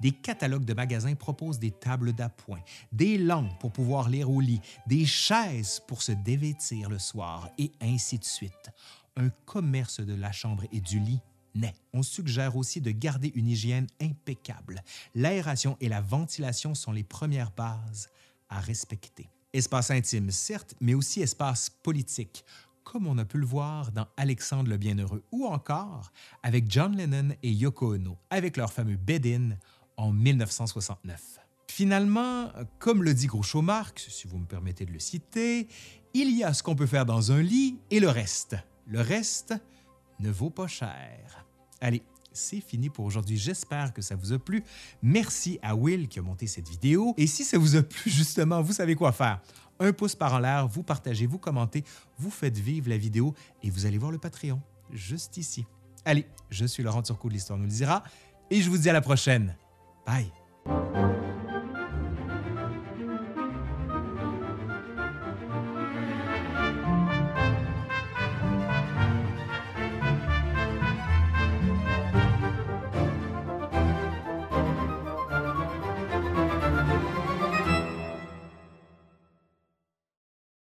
Des 0.00 0.10
catalogues 0.10 0.66
de 0.66 0.74
magasins 0.74 1.14
proposent 1.14 1.58
des 1.58 1.70
tables 1.70 2.12
d'appoint, 2.12 2.60
des 2.92 3.16
lampes 3.16 3.58
pour 3.58 3.72
pouvoir 3.72 4.10
lire 4.10 4.28
au 4.28 4.40
lit, 4.40 4.60
des 4.86 5.06
chaises 5.06 5.80
pour 5.86 6.02
se 6.02 6.12
dévêtir 6.12 6.90
le 6.90 6.98
soir 6.98 7.48
et 7.56 7.72
ainsi 7.80 8.18
de 8.18 8.24
suite. 8.24 8.70
Un 9.16 9.30
commerce 9.46 10.00
de 10.00 10.14
la 10.14 10.32
chambre 10.32 10.64
et 10.72 10.80
du 10.80 10.98
lit 10.98 11.20
naît. 11.54 11.74
On 11.94 12.02
suggère 12.02 12.56
aussi 12.56 12.80
de 12.80 12.90
garder 12.90 13.32
une 13.34 13.48
hygiène 13.48 13.86
impeccable. 14.00 14.82
L'aération 15.14 15.78
et 15.80 15.88
la 15.88 16.02
ventilation 16.02 16.74
sont 16.74 16.92
les 16.92 17.04
premières 17.04 17.52
bases 17.52 18.10
à 18.48 18.60
respecter. 18.60 19.28
Espace 19.52 19.90
intime, 19.90 20.30
certes, 20.30 20.74
mais 20.80 20.94
aussi 20.94 21.22
espace 21.22 21.70
politique, 21.70 22.44
comme 22.82 23.06
on 23.06 23.18
a 23.18 23.24
pu 23.24 23.38
le 23.38 23.46
voir 23.46 23.92
dans 23.92 24.06
Alexandre 24.16 24.68
le 24.68 24.76
Bienheureux, 24.76 25.22
ou 25.32 25.46
encore 25.46 26.12
avec 26.42 26.70
John 26.70 26.96
Lennon 26.96 27.34
et 27.42 27.50
Yoko 27.50 27.94
Ono, 27.94 28.18
avec 28.30 28.56
leur 28.56 28.72
fameux 28.72 28.96
Bed-In 28.96 29.56
en 29.96 30.12
1969. 30.12 31.38
Finalement, 31.68 32.50
comme 32.78 33.02
le 33.02 33.14
dit 33.14 33.26
Groucho 33.26 33.64
si 33.96 34.26
vous 34.26 34.38
me 34.38 34.46
permettez 34.46 34.86
de 34.86 34.92
le 34.92 34.98
citer, 34.98 35.68
il 36.12 36.30
y 36.36 36.44
a 36.44 36.52
ce 36.52 36.62
qu'on 36.62 36.76
peut 36.76 36.86
faire 36.86 37.06
dans 37.06 37.32
un 37.32 37.42
lit 37.42 37.78
et 37.90 38.00
le 38.00 38.08
reste. 38.08 38.56
Le 38.86 39.00
reste 39.00 39.54
ne 40.20 40.30
vaut 40.30 40.50
pas 40.50 40.68
cher. 40.68 41.46
Allez, 41.80 42.02
c'est 42.34 42.60
fini 42.60 42.90
pour 42.90 43.04
aujourd'hui. 43.04 43.36
J'espère 43.36 43.92
que 43.92 44.02
ça 44.02 44.16
vous 44.16 44.32
a 44.32 44.38
plu. 44.38 44.62
Merci 45.02 45.58
à 45.62 45.74
Will 45.74 46.08
qui 46.08 46.18
a 46.18 46.22
monté 46.22 46.46
cette 46.46 46.68
vidéo. 46.68 47.14
Et 47.16 47.26
si 47.26 47.44
ça 47.44 47.58
vous 47.58 47.76
a 47.76 47.82
plu, 47.82 48.10
justement, 48.10 48.60
vous 48.60 48.72
savez 48.72 48.94
quoi 48.94 49.12
faire. 49.12 49.40
Un 49.80 49.92
pouce 49.92 50.14
par 50.14 50.34
en 50.34 50.38
l'air, 50.38 50.68
vous 50.68 50.82
partagez, 50.82 51.26
vous 51.26 51.38
commentez, 51.38 51.84
vous 52.18 52.30
faites 52.30 52.56
vivre 52.56 52.88
la 52.88 52.96
vidéo 52.98 53.34
et 53.62 53.70
vous 53.70 53.86
allez 53.86 53.98
voir 53.98 54.12
le 54.12 54.18
Patreon, 54.18 54.60
juste 54.92 55.36
ici. 55.36 55.66
Allez, 56.04 56.26
je 56.50 56.64
suis 56.64 56.82
Laurent 56.82 57.02
Turcot 57.02 57.28
de 57.28 57.34
l'Histoire 57.34 57.58
nous 57.58 57.64
le 57.64 57.70
dira 57.70 58.04
et 58.50 58.60
je 58.60 58.70
vous 58.70 58.78
dis 58.78 58.90
à 58.90 58.92
la 58.92 59.00
prochaine. 59.00 59.56
Bye! 60.06 60.30